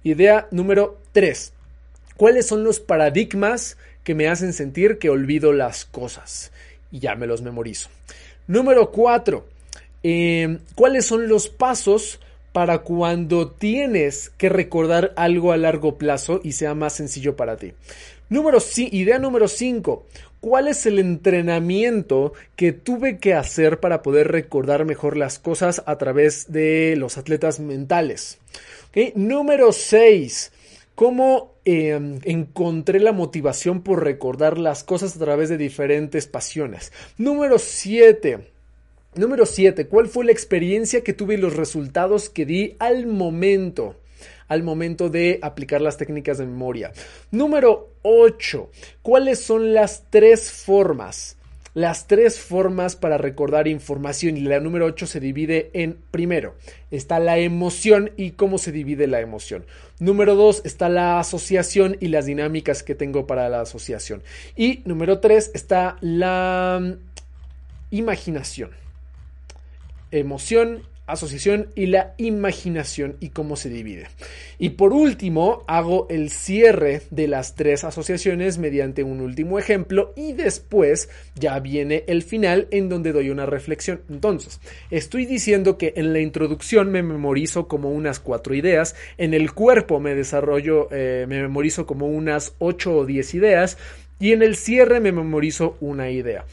Idea 0.03 0.47
número 0.51 0.99
3. 1.13 1.53
¿Cuáles 2.17 2.45
son 2.45 2.65
los 2.65 2.81
paradigmas 2.81 3.77
que 4.03 4.13
me 4.13 4.27
hacen 4.27 4.51
sentir 4.51 4.99
que 4.99 5.09
olvido 5.09 5.53
las 5.53 5.85
cosas? 5.85 6.51
Y 6.91 6.99
ya 6.99 7.15
me 7.15 7.27
los 7.27 7.41
memorizo. 7.41 7.89
Número 8.47 8.91
4. 8.91 9.45
Eh, 10.03 10.59
¿Cuáles 10.75 11.05
son 11.05 11.29
los 11.29 11.47
pasos 11.47 12.19
para 12.51 12.79
cuando 12.79 13.49
tienes 13.49 14.31
que 14.37 14.49
recordar 14.49 15.13
algo 15.15 15.53
a 15.53 15.57
largo 15.57 15.97
plazo 15.97 16.41
y 16.43 16.51
sea 16.51 16.75
más 16.75 16.93
sencillo 16.93 17.37
para 17.37 17.55
ti? 17.55 17.73
Número, 18.27 18.59
idea 18.77 19.17
número 19.17 19.47
5. 19.47 20.05
¿Cuál 20.43 20.67
es 20.67 20.85
el 20.85 20.99
entrenamiento 20.99 22.33
que 22.57 22.73
tuve 22.73 23.17
que 23.17 23.33
hacer 23.33 23.79
para 23.79 24.01
poder 24.01 24.29
recordar 24.29 24.83
mejor 24.83 25.15
las 25.15 25.39
cosas 25.39 25.81
a 25.85 25.97
través 25.97 26.51
de 26.51 26.95
los 26.97 27.17
atletas 27.17 27.61
mentales? 27.61 28.39
Número 29.15 29.71
6. 29.71 30.51
¿Cómo 30.95 31.53
eh, 31.63 32.19
encontré 32.25 32.99
la 32.99 33.13
motivación 33.13 33.83
por 33.83 34.03
recordar 34.03 34.57
las 34.57 34.83
cosas 34.83 35.15
a 35.15 35.19
través 35.19 35.47
de 35.47 35.55
diferentes 35.55 36.27
pasiones? 36.27 36.91
Número 37.17 37.57
7. 37.57 38.39
Número 39.15 39.45
7. 39.45 39.87
¿Cuál 39.87 40.09
fue 40.09 40.25
la 40.25 40.33
experiencia 40.33 41.05
que 41.05 41.13
tuve 41.13 41.35
y 41.35 41.37
los 41.37 41.55
resultados 41.55 42.29
que 42.29 42.45
di 42.45 42.75
al 42.79 43.07
momento? 43.07 43.95
Al 44.47 44.63
momento 44.63 45.09
de 45.09 45.39
aplicar 45.41 45.81
las 45.81 45.97
técnicas 45.97 46.37
de 46.37 46.45
memoria. 46.45 46.91
Número 47.31 47.89
8. 48.01 48.69
¿Cuáles 49.01 49.39
son 49.39 49.73
las 49.73 50.03
tres 50.09 50.51
formas? 50.51 51.37
Las 51.73 52.05
tres 52.05 52.39
formas 52.39 52.95
para 52.95 53.17
recordar 53.17 53.67
información 53.67 54.37
y 54.37 54.41
la 54.41 54.59
número 54.59 54.85
8 54.85 55.07
se 55.07 55.19
divide 55.19 55.71
en 55.73 55.97
primero 56.11 56.53
está 56.91 57.17
la 57.17 57.39
emoción 57.39 58.11
y 58.15 58.31
cómo 58.31 58.59
se 58.59 58.71
divide 58.71 59.07
la 59.07 59.19
emoción. 59.19 59.65
Número 59.99 60.35
2 60.35 60.61
está 60.65 60.87
la 60.87 61.19
asociación 61.19 61.97
y 61.99 62.09
las 62.09 62.27
dinámicas 62.27 62.83
que 62.83 62.93
tengo 62.93 63.25
para 63.25 63.49
la 63.49 63.61
asociación. 63.61 64.21
Y 64.55 64.81
número 64.85 65.19
3 65.19 65.51
está 65.55 65.97
la 66.01 66.79
mm, 66.79 66.93
imaginación. 67.89 68.69
Emoción, 70.11 70.83
asociación 71.05 71.67
y 71.75 71.87
la 71.87 72.13
imaginación 72.17 73.17
y 73.19 73.29
cómo 73.29 73.55
se 73.55 73.69
divide. 73.69 74.07
Y 74.57 74.69
por 74.71 74.93
último, 74.93 75.63
hago 75.67 76.07
el 76.09 76.29
cierre 76.29 77.01
de 77.11 77.27
las 77.27 77.55
tres 77.55 77.83
asociaciones 77.83 78.57
mediante 78.57 79.03
un 79.03 79.19
último 79.19 79.59
ejemplo 79.59 80.13
y 80.15 80.33
después 80.33 81.09
ya 81.35 81.59
viene 81.59 82.03
el 82.07 82.23
final 82.23 82.67
en 82.71 82.89
donde 82.89 83.11
doy 83.11 83.29
una 83.29 83.45
reflexión. 83.45 84.01
Entonces, 84.09 84.61
estoy 84.91 85.25
diciendo 85.25 85.77
que 85.77 85.93
en 85.97 86.13
la 86.13 86.19
introducción 86.19 86.91
me 86.91 87.03
memorizo 87.03 87.67
como 87.67 87.91
unas 87.91 88.19
cuatro 88.19 88.55
ideas, 88.55 88.95
en 89.17 89.33
el 89.33 89.53
cuerpo 89.53 89.99
me 89.99 90.15
desarrollo, 90.15 90.87
eh, 90.91 91.25
me 91.27 91.41
memorizo 91.41 91.85
como 91.85 92.07
unas 92.07 92.55
ocho 92.59 92.95
o 92.95 93.05
diez 93.05 93.33
ideas 93.33 93.77
y 94.19 94.31
en 94.31 94.41
el 94.41 94.55
cierre 94.55 94.99
me 94.99 95.11
memorizo 95.11 95.75
una 95.81 96.09
idea. 96.09 96.45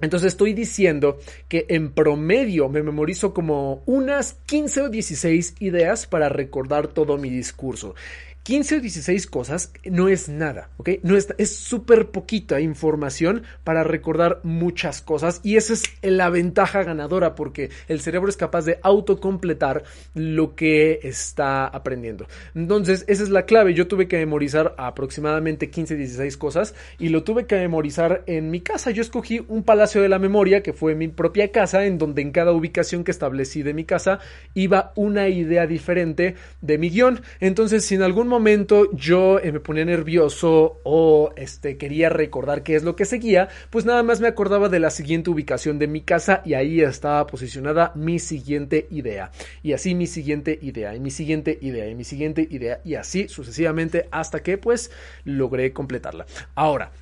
Entonces 0.00 0.28
estoy 0.28 0.52
diciendo 0.54 1.18
que 1.48 1.66
en 1.68 1.92
promedio 1.92 2.68
me 2.68 2.82
memorizo 2.82 3.34
como 3.34 3.82
unas 3.86 4.34
15 4.46 4.82
o 4.82 4.88
16 4.88 5.56
ideas 5.60 6.06
para 6.06 6.28
recordar 6.28 6.88
todo 6.88 7.18
mi 7.18 7.30
discurso. 7.30 7.94
15 8.42 8.76
o 8.76 8.80
16 8.80 9.26
cosas 9.26 9.72
no 9.84 10.08
es 10.08 10.28
nada, 10.28 10.70
¿ok? 10.78 10.90
No 11.02 11.16
es 11.16 11.56
súper 11.56 12.10
poquita 12.10 12.60
información 12.60 13.42
para 13.64 13.84
recordar 13.84 14.40
muchas 14.44 15.02
cosas 15.02 15.40
y 15.44 15.56
esa 15.56 15.74
es 15.74 15.82
la 16.02 16.30
ventaja 16.30 16.82
ganadora 16.82 17.34
porque 17.34 17.70
el 17.88 18.00
cerebro 18.00 18.30
es 18.30 18.38
capaz 18.38 18.64
de 18.64 18.78
autocompletar 18.82 19.84
lo 20.14 20.54
que 20.54 21.00
está 21.02 21.66
aprendiendo. 21.66 22.26
Entonces, 22.54 23.04
esa 23.08 23.22
es 23.22 23.28
la 23.28 23.44
clave. 23.44 23.74
Yo 23.74 23.88
tuve 23.88 24.08
que 24.08 24.16
memorizar 24.16 24.74
aproximadamente 24.78 25.70
15, 25.70 25.96
16 25.96 26.36
cosas 26.38 26.74
y 26.98 27.10
lo 27.10 27.24
tuve 27.24 27.46
que 27.46 27.56
memorizar 27.56 28.24
en 28.26 28.50
mi 28.50 28.60
casa. 28.60 28.90
Yo 28.90 29.02
escogí 29.02 29.44
un 29.48 29.64
palacio 29.64 30.00
de 30.00 30.08
la 30.08 30.18
memoria 30.18 30.62
que 30.62 30.72
fue 30.72 30.94
mi 30.94 31.08
propia 31.08 31.52
casa 31.52 31.84
en 31.84 31.98
donde 31.98 32.22
en 32.22 32.32
cada 32.32 32.52
ubicación 32.52 33.04
que 33.04 33.10
establecí 33.10 33.62
de 33.62 33.74
mi 33.74 33.84
casa 33.84 34.18
iba 34.54 34.92
una 34.96 35.28
idea 35.28 35.66
diferente 35.66 36.36
de 36.62 36.78
mi 36.78 36.88
guion. 36.88 37.20
Entonces, 37.40 37.84
si 37.84 37.96
en 37.96 38.02
algún 38.02 38.29
momento 38.30 38.90
yo 38.92 39.38
eh, 39.38 39.52
me 39.52 39.60
ponía 39.60 39.84
nervioso 39.84 40.80
o 40.84 41.32
este, 41.36 41.76
quería 41.76 42.08
recordar 42.08 42.62
qué 42.62 42.76
es 42.76 42.82
lo 42.82 42.96
que 42.96 43.04
seguía, 43.04 43.48
pues 43.68 43.84
nada 43.84 44.02
más 44.02 44.20
me 44.20 44.28
acordaba 44.28 44.70
de 44.70 44.80
la 44.80 44.90
siguiente 44.90 45.28
ubicación 45.28 45.78
de 45.78 45.86
mi 45.86 46.00
casa 46.00 46.40
y 46.44 46.54
ahí 46.54 46.80
estaba 46.80 47.26
posicionada 47.26 47.92
mi 47.94 48.18
siguiente 48.18 48.86
idea. 48.90 49.30
Y 49.62 49.74
así 49.74 49.94
mi 49.94 50.06
siguiente 50.06 50.58
idea, 50.62 50.94
y 50.94 51.00
mi 51.00 51.10
siguiente 51.10 51.58
idea, 51.60 51.88
y 51.88 51.94
mi 51.94 52.04
siguiente 52.04 52.48
idea, 52.50 52.80
y 52.84 52.94
así 52.94 53.28
sucesivamente 53.28 54.08
hasta 54.10 54.42
que 54.42 54.56
pues 54.56 54.90
logré 55.24 55.72
completarla. 55.72 56.24
Ahora, 56.54 56.92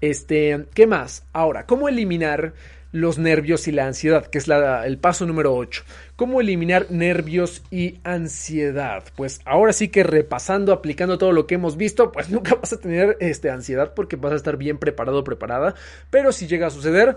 este, 0.00 0.66
¿qué 0.74 0.86
más? 0.86 1.24
Ahora, 1.32 1.66
¿cómo 1.66 1.88
eliminar 1.88 2.52
los 2.94 3.18
nervios 3.18 3.66
y 3.66 3.72
la 3.72 3.86
ansiedad, 3.86 4.24
que 4.28 4.38
es 4.38 4.46
el 4.48 4.98
paso 4.98 5.26
número 5.26 5.52
8. 5.52 5.82
¿Cómo 6.14 6.40
eliminar 6.40 6.86
nervios 6.90 7.64
y 7.68 7.98
ansiedad? 8.04 9.02
Pues 9.16 9.40
ahora 9.44 9.72
sí 9.72 9.88
que 9.88 10.04
repasando, 10.04 10.72
aplicando 10.72 11.18
todo 11.18 11.32
lo 11.32 11.48
que 11.48 11.56
hemos 11.56 11.76
visto, 11.76 12.12
pues 12.12 12.30
nunca 12.30 12.54
vas 12.54 12.72
a 12.72 12.78
tener 12.78 13.16
este, 13.18 13.50
ansiedad 13.50 13.94
porque 13.94 14.14
vas 14.14 14.32
a 14.32 14.36
estar 14.36 14.56
bien 14.56 14.78
preparado 14.78 15.18
o 15.18 15.24
preparada. 15.24 15.74
Pero 16.10 16.30
si 16.30 16.46
llega 16.46 16.68
a 16.68 16.70
suceder, 16.70 17.16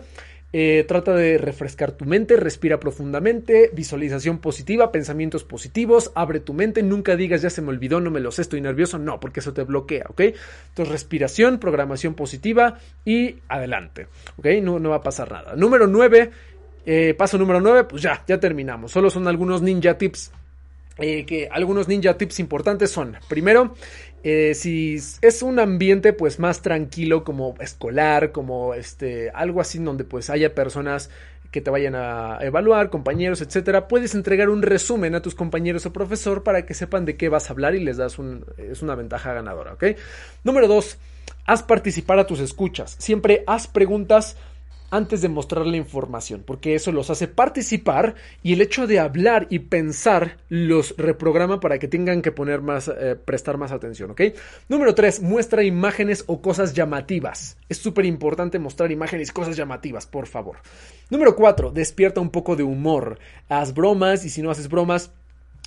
eh, 0.53 0.85
trata 0.87 1.13
de 1.13 1.37
refrescar 1.37 1.91
tu 1.91 2.05
mente, 2.05 2.37
respira 2.37 2.79
profundamente, 2.79 3.69
visualización 3.73 4.39
positiva, 4.39 4.91
pensamientos 4.91 5.43
positivos, 5.43 6.11
abre 6.15 6.39
tu 6.39 6.53
mente, 6.53 6.83
nunca 6.83 7.15
digas 7.15 7.41
ya 7.41 7.49
se 7.49 7.61
me 7.61 7.69
olvidó, 7.69 7.99
no 7.99 8.11
me 8.11 8.19
lo 8.19 8.31
sé, 8.31 8.43
estoy 8.43 8.61
nervioso, 8.61 8.97
no, 8.97 9.19
porque 9.19 9.41
eso 9.41 9.53
te 9.53 9.63
bloquea, 9.63 10.05
¿ok? 10.09 10.21
Entonces 10.69 10.89
respiración, 10.91 11.59
programación 11.59 12.13
positiva 12.13 12.79
y 13.03 13.35
adelante, 13.49 14.07
¿ok? 14.37 14.47
No, 14.61 14.79
no 14.79 14.91
va 14.91 14.97
a 14.97 15.03
pasar 15.03 15.31
nada. 15.31 15.55
Número 15.55 15.85
9, 15.87 16.31
eh, 16.85 17.13
paso 17.13 17.37
número 17.37 17.59
9, 17.59 17.83
pues 17.83 18.01
ya, 18.01 18.23
ya 18.25 18.39
terminamos. 18.39 18.91
Solo 18.91 19.09
son 19.09 19.27
algunos 19.27 19.61
ninja 19.61 19.97
tips 19.97 20.31
eh, 20.99 21.25
que 21.25 21.49
algunos 21.51 21.87
ninja 21.87 22.17
tips 22.17 22.39
importantes 22.39 22.91
son, 22.91 23.17
primero, 23.27 23.73
eh, 24.23 24.53
si 24.55 24.95
es 24.95 25.41
un 25.41 25.59
ambiente 25.59 26.11
pues 26.13 26.39
más 26.39 26.61
tranquilo 26.61 27.23
como 27.23 27.55
escolar, 27.59 28.31
como 28.31 28.73
este, 28.73 29.29
algo 29.29 29.61
así 29.61 29.79
donde 29.79 30.03
pues 30.03 30.29
haya 30.29 30.55
personas 30.55 31.09
que 31.51 31.61
te 31.61 31.69
vayan 31.69 31.95
a 31.95 32.39
evaluar, 32.41 32.89
compañeros, 32.89 33.41
etcétera, 33.41 33.87
puedes 33.87 34.15
entregar 34.15 34.49
un 34.49 34.61
resumen 34.61 35.15
a 35.15 35.21
tus 35.21 35.33
compañeros 35.33 35.85
o 35.85 35.93
profesor 35.93 36.43
para 36.43 36.65
que 36.65 36.73
sepan 36.73 37.05
de 37.05 37.15
qué 37.15 37.29
vas 37.29 37.49
a 37.49 37.53
hablar 37.53 37.75
y 37.75 37.79
les 37.79 37.97
das 37.97 38.19
un, 38.19 38.45
es 38.57 38.81
una 38.81 38.95
ventaja 38.95 39.33
ganadora, 39.33 39.73
¿ok? 39.73 39.85
Número 40.43 40.67
dos, 40.67 40.97
haz 41.45 41.63
participar 41.63 42.19
a 42.19 42.27
tus 42.27 42.39
escuchas. 42.39 42.95
Siempre 42.99 43.43
haz 43.47 43.67
preguntas 43.67 44.35
antes 44.89 45.21
de 45.21 45.29
mostrar 45.29 45.65
la 45.65 45.77
información, 45.77 46.43
porque 46.45 46.75
eso 46.75 46.91
los 46.91 47.09
hace 47.09 47.27
participar 47.27 48.15
y 48.43 48.53
el 48.53 48.61
hecho 48.61 48.87
de 48.87 48.99
hablar 48.99 49.47
y 49.49 49.59
pensar 49.59 50.37
los 50.49 50.95
reprograma 50.97 51.59
para 51.59 51.79
que 51.79 51.87
tengan 51.87 52.21
que 52.21 52.31
poner 52.31 52.61
más, 52.61 52.87
eh, 52.87 53.15
prestar 53.15 53.57
más 53.57 53.71
atención, 53.71 54.11
¿ok? 54.11 54.21
Número 54.69 54.95
3, 54.95 55.21
muestra 55.21 55.63
imágenes 55.63 56.23
o 56.27 56.41
cosas 56.41 56.73
llamativas. 56.73 57.57
Es 57.69 57.77
súper 57.77 58.05
importante 58.05 58.59
mostrar 58.59 58.91
imágenes 58.91 59.29
y 59.29 59.33
cosas 59.33 59.57
llamativas, 59.57 60.05
por 60.05 60.27
favor. 60.27 60.57
Número 61.09 61.35
4, 61.35 61.71
despierta 61.71 62.21
un 62.21 62.29
poco 62.29 62.55
de 62.55 62.63
humor. 62.63 63.19
Haz 63.49 63.73
bromas 63.73 64.25
y 64.25 64.29
si 64.29 64.41
no 64.41 64.51
haces 64.51 64.69
bromas, 64.69 65.11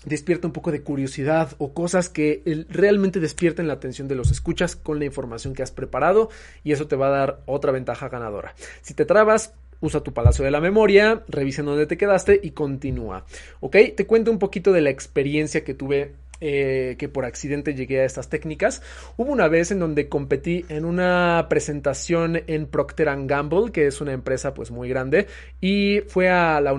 despierta 0.04 0.46
un 0.46 0.52
poco 0.52 0.72
de 0.72 0.82
curiosidad 0.82 1.54
o 1.58 1.72
cosas 1.74 2.08
que 2.08 2.42
realmente 2.68 3.20
despierten 3.20 3.68
la 3.68 3.74
atención 3.74 4.08
de 4.08 4.14
los 4.14 4.30
escuchas 4.30 4.76
con 4.76 4.98
la 4.98 5.04
información 5.04 5.54
que 5.54 5.62
has 5.62 5.72
preparado 5.72 6.30
y 6.64 6.72
eso 6.72 6.86
te 6.86 6.96
va 6.96 7.08
a 7.08 7.10
dar 7.10 7.40
otra 7.46 7.72
ventaja 7.72 8.08
ganadora. 8.08 8.54
Si 8.82 8.94
te 8.94 9.04
trabas, 9.04 9.54
usa 9.80 10.02
tu 10.02 10.12
palacio 10.12 10.44
de 10.44 10.50
la 10.50 10.60
memoria, 10.60 11.24
revisa 11.28 11.62
dónde 11.62 11.86
te 11.86 11.96
quedaste 11.96 12.40
y 12.42 12.50
continúa. 12.50 13.24
¿Ok? 13.60 13.76
Te 13.96 14.06
cuento 14.06 14.30
un 14.30 14.38
poquito 14.38 14.72
de 14.72 14.82
la 14.82 14.90
experiencia 14.90 15.64
que 15.64 15.74
tuve 15.74 16.14
eh, 16.40 16.96
que 16.98 17.08
por 17.08 17.24
accidente 17.24 17.74
llegué 17.74 18.00
a 18.00 18.04
estas 18.04 18.28
técnicas. 18.28 18.82
Hubo 19.16 19.30
una 19.30 19.48
vez 19.48 19.70
en 19.70 19.78
donde 19.78 20.08
competí 20.08 20.64
en 20.68 20.84
una 20.84 21.46
presentación 21.48 22.42
en 22.46 22.66
Procter 22.66 23.08
Gamble, 23.26 23.72
que 23.72 23.86
es 23.86 24.00
una 24.00 24.12
empresa 24.12 24.54
pues 24.54 24.70
muy 24.70 24.88
grande, 24.88 25.26
y 25.60 26.00
fue 26.08 26.28
a, 26.28 26.60
la 26.60 26.74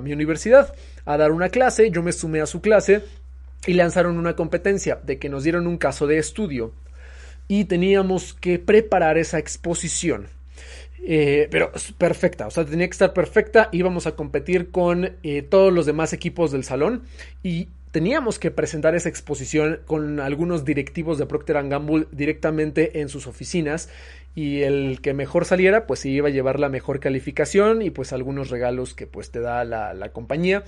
mi 0.00 0.12
universidad 0.12 0.74
a 1.04 1.16
dar 1.16 1.32
una 1.32 1.48
clase, 1.48 1.90
yo 1.90 2.02
me 2.02 2.12
sumé 2.12 2.40
a 2.40 2.46
su 2.46 2.60
clase 2.60 3.02
y 3.66 3.74
lanzaron 3.74 4.18
una 4.18 4.34
competencia 4.34 4.98
de 5.04 5.18
que 5.18 5.28
nos 5.28 5.44
dieron 5.44 5.66
un 5.66 5.78
caso 5.78 6.06
de 6.06 6.18
estudio 6.18 6.72
y 7.48 7.64
teníamos 7.64 8.34
que 8.34 8.58
preparar 8.58 9.18
esa 9.18 9.38
exposición. 9.38 10.28
Eh, 11.08 11.46
pero 11.52 11.70
perfecta, 11.98 12.48
o 12.48 12.50
sea, 12.50 12.64
tenía 12.64 12.88
que 12.88 12.92
estar 12.92 13.12
perfecta. 13.12 13.68
Íbamos 13.70 14.08
a 14.08 14.16
competir 14.16 14.72
con 14.72 15.12
eh, 15.22 15.42
todos 15.42 15.72
los 15.72 15.86
demás 15.86 16.12
equipos 16.12 16.50
del 16.50 16.64
salón 16.64 17.04
y 17.44 17.68
teníamos 17.96 18.38
que 18.38 18.50
presentar 18.50 18.94
esa 18.94 19.08
exposición 19.08 19.80
con 19.86 20.20
algunos 20.20 20.66
directivos 20.66 21.16
de 21.16 21.24
Procter 21.24 21.66
Gamble 21.66 22.06
directamente 22.12 23.00
en 23.00 23.08
sus 23.08 23.26
oficinas 23.26 23.88
y 24.34 24.64
el 24.64 25.00
que 25.00 25.14
mejor 25.14 25.46
saliera 25.46 25.86
pues 25.86 26.04
iba 26.04 26.28
a 26.28 26.30
llevar 26.30 26.60
la 26.60 26.68
mejor 26.68 27.00
calificación 27.00 27.80
y 27.80 27.88
pues 27.88 28.12
algunos 28.12 28.50
regalos 28.50 28.92
que 28.92 29.06
pues 29.06 29.30
te 29.30 29.40
da 29.40 29.64
la, 29.64 29.94
la 29.94 30.10
compañía 30.10 30.62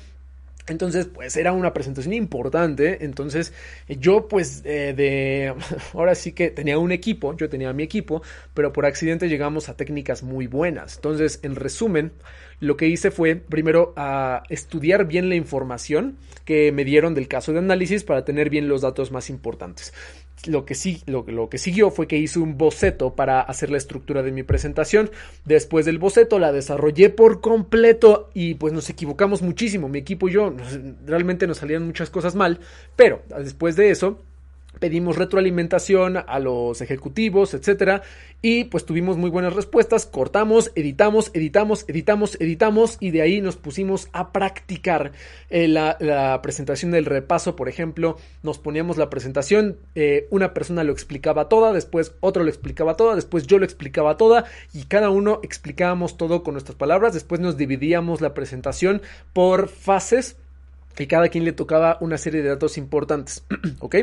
entonces, 0.71 1.07
pues 1.07 1.37
era 1.37 1.53
una 1.53 1.73
presentación 1.73 2.13
importante. 2.13 3.05
Entonces, 3.05 3.53
yo 3.89 4.29
pues 4.29 4.63
eh, 4.65 4.93
de... 4.95 5.55
Ahora 5.95 6.15
sí 6.15 6.33
que 6.33 6.51
tenía 6.51 6.79
un 6.79 6.93
equipo, 6.93 7.37
yo 7.37 7.49
tenía 7.49 7.73
mi 7.73 7.83
equipo, 7.83 8.23
pero 8.55 8.73
por 8.73 8.87
accidente 8.87 9.29
llegamos 9.29 9.69
a 9.69 9.77
técnicas 9.77 10.23
muy 10.23 10.47
buenas. 10.47 10.97
Entonces, 10.97 11.41
en 11.43 11.57
resumen, 11.57 12.13
lo 12.61 12.77
que 12.77 12.87
hice 12.87 13.11
fue 13.11 13.37
primero 13.37 13.93
a 13.97 14.43
estudiar 14.49 15.07
bien 15.07 15.29
la 15.29 15.37
información 15.37 16.19
que 16.49 16.73
me 16.73 16.87
dieron 16.87 17.13
del 17.13 17.29
caso 17.29 17.53
de 17.53 17.59
análisis 17.59 18.05
para 18.05 18.25
tener 18.25 18.49
bien 18.49 18.69
los 18.69 18.81
datos 18.81 19.13
más 19.13 19.29
importantes 19.29 19.93
lo 20.47 20.65
que, 20.65 20.75
sí, 20.75 21.03
lo, 21.07 21.25
lo, 21.27 21.51
que 21.51 21.59
siguió 21.59 21.91
fue 21.91 22.07
que 22.07 22.17
hice 22.17 22.39
un 22.39 22.57
boceto 22.57 23.15
para 23.15 23.41
hacer 23.41 23.71
la 23.71 23.77
estructura 23.77 24.23
de 24.23 24.31
mi 24.31 24.45
presentación. 24.45 25.11
Después 25.45 25.85
del 25.85 25.99
boceto 25.99 26.39
la 26.39 26.53
desarrollé 26.53 27.11
por 27.11 27.41
completo 27.41 28.31
y 28.35 28.55
pues 28.55 28.73
nos 28.73 28.89
equivocamos 28.89 29.43
muchísimo. 29.43 29.89
Mi 29.89 29.99
equipo 29.99 30.29
y 30.29 30.33
yo 30.33 30.55
realmente 31.05 31.47
nos 31.47 31.59
salían 31.59 31.85
muchas 31.85 32.11
cosas 32.11 32.35
mal, 32.35 32.61
pero 32.95 33.23
después 33.37 33.75
de 33.77 33.91
eso 33.91 34.23
pedimos 34.79 35.17
retroalimentación 35.17 36.17
a 36.17 36.39
los 36.39 36.81
ejecutivos, 36.81 37.55
etcétera, 37.55 38.03
y 38.41 38.65
pues 38.65 38.85
tuvimos 38.85 39.17
muy 39.17 39.31
buenas 39.31 39.55
respuestas, 39.55 40.07
cortamos, 40.07 40.71
editamos, 40.75 41.31
editamos, 41.35 41.85
editamos, 41.89 42.37
editamos 42.41 42.97
y 43.01 43.11
de 43.11 43.23
ahí 43.23 43.41
nos 43.41 43.57
pusimos 43.57 44.09
a 44.13 44.33
practicar 44.33 45.13
eh, 45.51 45.67
la, 45.67 46.41
presentación 46.43 46.93
del 46.93 47.05
repaso, 47.05 47.57
por 47.57 47.69
ejemplo, 47.69 48.17
nos 48.43 48.59
poníamos 48.59 48.97
la 48.97 49.11
presentación, 49.11 49.77
eh, 49.95 50.29
una 50.31 50.55
persona 50.55 50.85
lo 50.85 50.93
explicaba 50.93 51.49
toda, 51.49 51.73
después 51.73 52.15
otro 52.21 52.45
lo 52.45 52.49
explicaba 52.49 52.97
toda, 52.97 53.17
después 53.17 53.47
yo 53.47 53.59
lo 53.59 53.65
explicaba 53.65 54.17
toda 54.17 54.45
y 54.73 54.85
cada 54.85 55.11
uno 55.11 55.41
explicábamos 55.43 56.17
todo 56.17 56.43
con 56.43 56.55
nuestras 56.55 56.77
palabras, 56.77 57.15
después 57.15 57.41
nos 57.41 57.57
dividíamos 57.57 58.21
la 58.21 58.35
presentación 58.35 59.03
por 59.33 59.69
fases 59.69 60.37
y 61.03 61.07
cada 61.07 61.29
quien 61.29 61.45
le 61.45 61.53
tocaba 61.53 61.99
una 62.01 62.19
serie 62.19 62.43
de 62.43 62.49
datos 62.49 62.79
importantes, 62.79 63.45
¿ok? 63.81 63.97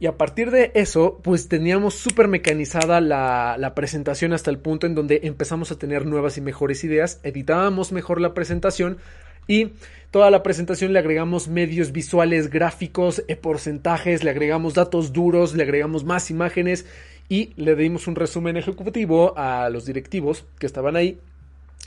Y 0.00 0.06
a 0.06 0.16
partir 0.16 0.50
de 0.50 0.72
eso, 0.74 1.20
pues 1.22 1.48
teníamos 1.48 1.94
súper 1.94 2.28
mecanizada 2.28 3.00
la, 3.00 3.56
la, 3.58 3.74
presentación 3.74 4.32
hasta 4.32 4.50
el 4.50 4.58
punto 4.58 4.86
en 4.86 4.94
donde 4.94 5.20
empezamos 5.24 5.72
a 5.72 5.78
tener 5.78 6.06
nuevas 6.06 6.38
y 6.38 6.40
mejores 6.40 6.84
ideas, 6.84 7.20
editábamos 7.22 7.92
mejor 7.92 8.20
la 8.20 8.34
presentación 8.34 8.98
y 9.46 9.72
toda 10.10 10.30
la 10.30 10.42
presentación 10.42 10.92
le 10.92 10.98
agregamos 10.98 11.48
medios 11.48 11.92
visuales, 11.92 12.50
gráficos, 12.50 13.24
e 13.28 13.36
porcentajes, 13.36 14.22
le 14.24 14.30
agregamos 14.30 14.74
datos 14.74 15.12
duros, 15.12 15.54
le 15.54 15.62
agregamos 15.62 16.04
más 16.04 16.30
imágenes 16.30 16.86
y 17.28 17.52
le 17.56 17.74
dimos 17.76 18.06
un 18.06 18.14
resumen 18.14 18.56
ejecutivo 18.56 19.34
a 19.36 19.68
los 19.70 19.86
directivos 19.86 20.44
que 20.58 20.66
estaban 20.66 20.96
ahí 20.96 21.18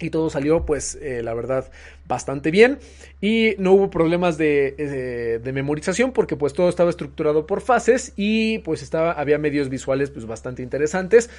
y 0.02 0.10
todo 0.10 0.30
salió 0.30 0.66
pues 0.66 0.96
eh, 1.02 1.22
la 1.24 1.34
verdad 1.34 1.72
bastante 2.06 2.52
bien. 2.52 2.80
Y 3.22 3.56
no 3.58 3.72
hubo 3.72 3.90
problemas 3.90 4.38
de, 4.38 4.76
eh, 4.78 5.40
de, 5.42 5.54
memorización 5.54 6.12
porque 6.12 6.36
pues 6.36 6.54
todo 6.54 6.70
estaba 6.70 6.90
estructurado 6.90 7.48
por 7.48 7.62
fases 7.62 8.14
y 8.16 8.60
pues 8.60 8.84
estaba 8.84 9.14
había 9.14 9.38
medios 9.38 9.70
visuales 9.70 10.10
pues 10.10 10.26
bastante 10.26 10.62
interesantes. 10.64 11.30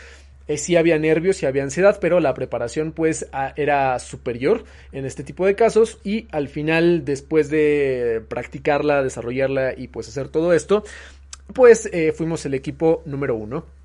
Eh, 0.48 0.56
sí 0.56 0.76
había 0.76 0.98
nervios, 0.98 1.36
sí 1.36 1.46
había 1.46 1.64
ansiedad, 1.64 1.98
pero 2.00 2.20
la 2.20 2.32
preparación 2.32 2.92
pues 2.92 3.26
era 3.56 3.98
superior 3.98 4.64
en 4.92 5.04
este 5.04 5.22
tipo 5.22 5.44
de 5.44 5.54
casos. 5.54 5.98
Y 6.02 6.26
al 6.30 6.48
final 6.48 7.04
después 7.04 7.50
de 7.50 8.22
practicarla, 8.28 9.02
desarrollarla 9.02 9.74
y 9.76 9.88
pues 9.88 10.08
hacer 10.08 10.28
todo 10.28 10.52
esto, 10.54 10.84
pues 11.52 11.90
fuimos 12.16 12.46
el 12.46 12.54
equipo 12.54 13.02
número 13.04 13.34
uno. 13.34 13.75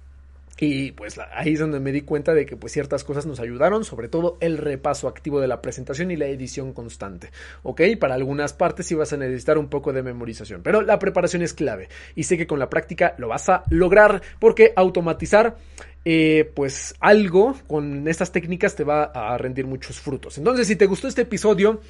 Y 0.63 0.91
pues 0.91 1.19
ahí 1.33 1.53
es 1.53 1.59
donde 1.59 1.79
me 1.79 1.91
di 1.91 2.01
cuenta 2.01 2.35
de 2.35 2.45
que 2.45 2.55
pues 2.55 2.71
ciertas 2.71 3.03
cosas 3.03 3.25
nos 3.25 3.39
ayudaron, 3.39 3.83
sobre 3.83 4.09
todo 4.09 4.37
el 4.41 4.59
repaso 4.59 5.07
activo 5.07 5.41
de 5.41 5.47
la 5.47 5.59
presentación 5.59 6.11
y 6.11 6.17
la 6.17 6.27
edición 6.27 6.71
constante. 6.71 7.31
¿Ok? 7.63 7.81
Para 7.99 8.13
algunas 8.13 8.53
partes 8.53 8.85
sí 8.85 8.93
vas 8.93 9.11
a 9.11 9.17
necesitar 9.17 9.57
un 9.57 9.69
poco 9.69 9.91
de 9.91 10.03
memorización, 10.03 10.61
pero 10.61 10.83
la 10.83 10.99
preparación 10.99 11.41
es 11.41 11.55
clave 11.55 11.89
y 12.13 12.25
sé 12.25 12.37
que 12.37 12.45
con 12.45 12.59
la 12.59 12.69
práctica 12.69 13.15
lo 13.17 13.29
vas 13.29 13.49
a 13.49 13.63
lograr 13.71 14.21
porque 14.37 14.71
automatizar 14.75 15.57
eh, 16.05 16.51
pues 16.55 16.95
algo 16.99 17.55
con 17.67 18.07
estas 18.07 18.31
técnicas 18.31 18.75
te 18.75 18.83
va 18.83 19.05
a 19.05 19.37
rendir 19.39 19.65
muchos 19.65 19.99
frutos. 19.99 20.37
Entonces, 20.37 20.67
si 20.67 20.75
te 20.75 20.85
gustó 20.85 21.07
este 21.07 21.23
episodio, 21.23 21.81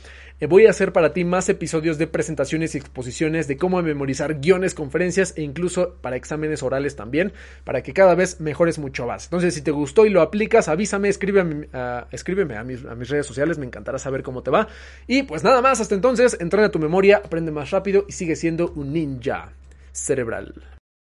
voy 0.47 0.65
a 0.65 0.71
hacer 0.71 0.91
para 0.93 1.13
ti 1.13 1.23
más 1.23 1.49
episodios 1.49 1.97
de 1.97 2.07
presentaciones 2.07 2.73
y 2.73 2.77
exposiciones 2.79 3.47
de 3.47 3.57
cómo 3.57 3.81
memorizar 3.81 4.39
guiones, 4.39 4.73
conferencias 4.73 5.33
e 5.37 5.43
incluso 5.43 5.95
para 6.01 6.15
exámenes 6.15 6.63
orales 6.63 6.95
también, 6.95 7.33
para 7.63 7.83
que 7.83 7.93
cada 7.93 8.15
vez 8.15 8.41
mejores 8.41 8.79
mucho 8.79 9.05
más. 9.05 9.25
Entonces, 9.25 9.53
si 9.53 9.61
te 9.61 9.71
gustó 9.71 10.05
y 10.05 10.09
lo 10.09 10.21
aplicas, 10.21 10.67
avísame, 10.67 11.09
escríbeme, 11.09 11.67
uh, 11.73 12.57
a, 12.57 12.63
mis, 12.63 12.85
a 12.85 12.95
mis 12.95 13.09
redes 13.09 13.25
sociales, 13.25 13.57
me 13.57 13.65
encantará 13.65 13.99
saber 13.99 14.23
cómo 14.23 14.43
te 14.43 14.51
va. 14.51 14.67
Y 15.07 15.23
pues 15.23 15.43
nada 15.43 15.61
más, 15.61 15.79
hasta 15.79 15.95
entonces, 15.95 16.37
entrena 16.39 16.69
tu 16.69 16.79
memoria, 16.79 17.21
aprende 17.23 17.51
más 17.51 17.71
rápido 17.71 18.05
y 18.07 18.13
sigue 18.13 18.35
siendo 18.35 18.71
un 18.75 18.93
ninja 18.93 19.53
cerebral. 19.91 20.80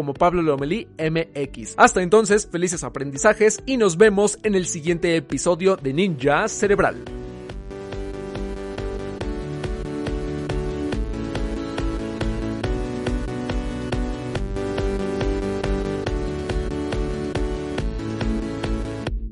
como 0.00 0.14
Pablo 0.14 0.40
Lomelí 0.40 0.88
MX. 0.98 1.74
Hasta 1.76 2.00
entonces, 2.00 2.48
felices 2.50 2.84
aprendizajes 2.84 3.62
y 3.66 3.76
nos 3.76 3.98
vemos 3.98 4.38
en 4.44 4.54
el 4.54 4.64
siguiente 4.64 5.14
episodio 5.14 5.76
de 5.76 5.92
Ninja 5.92 6.48
Cerebral. 6.48 7.04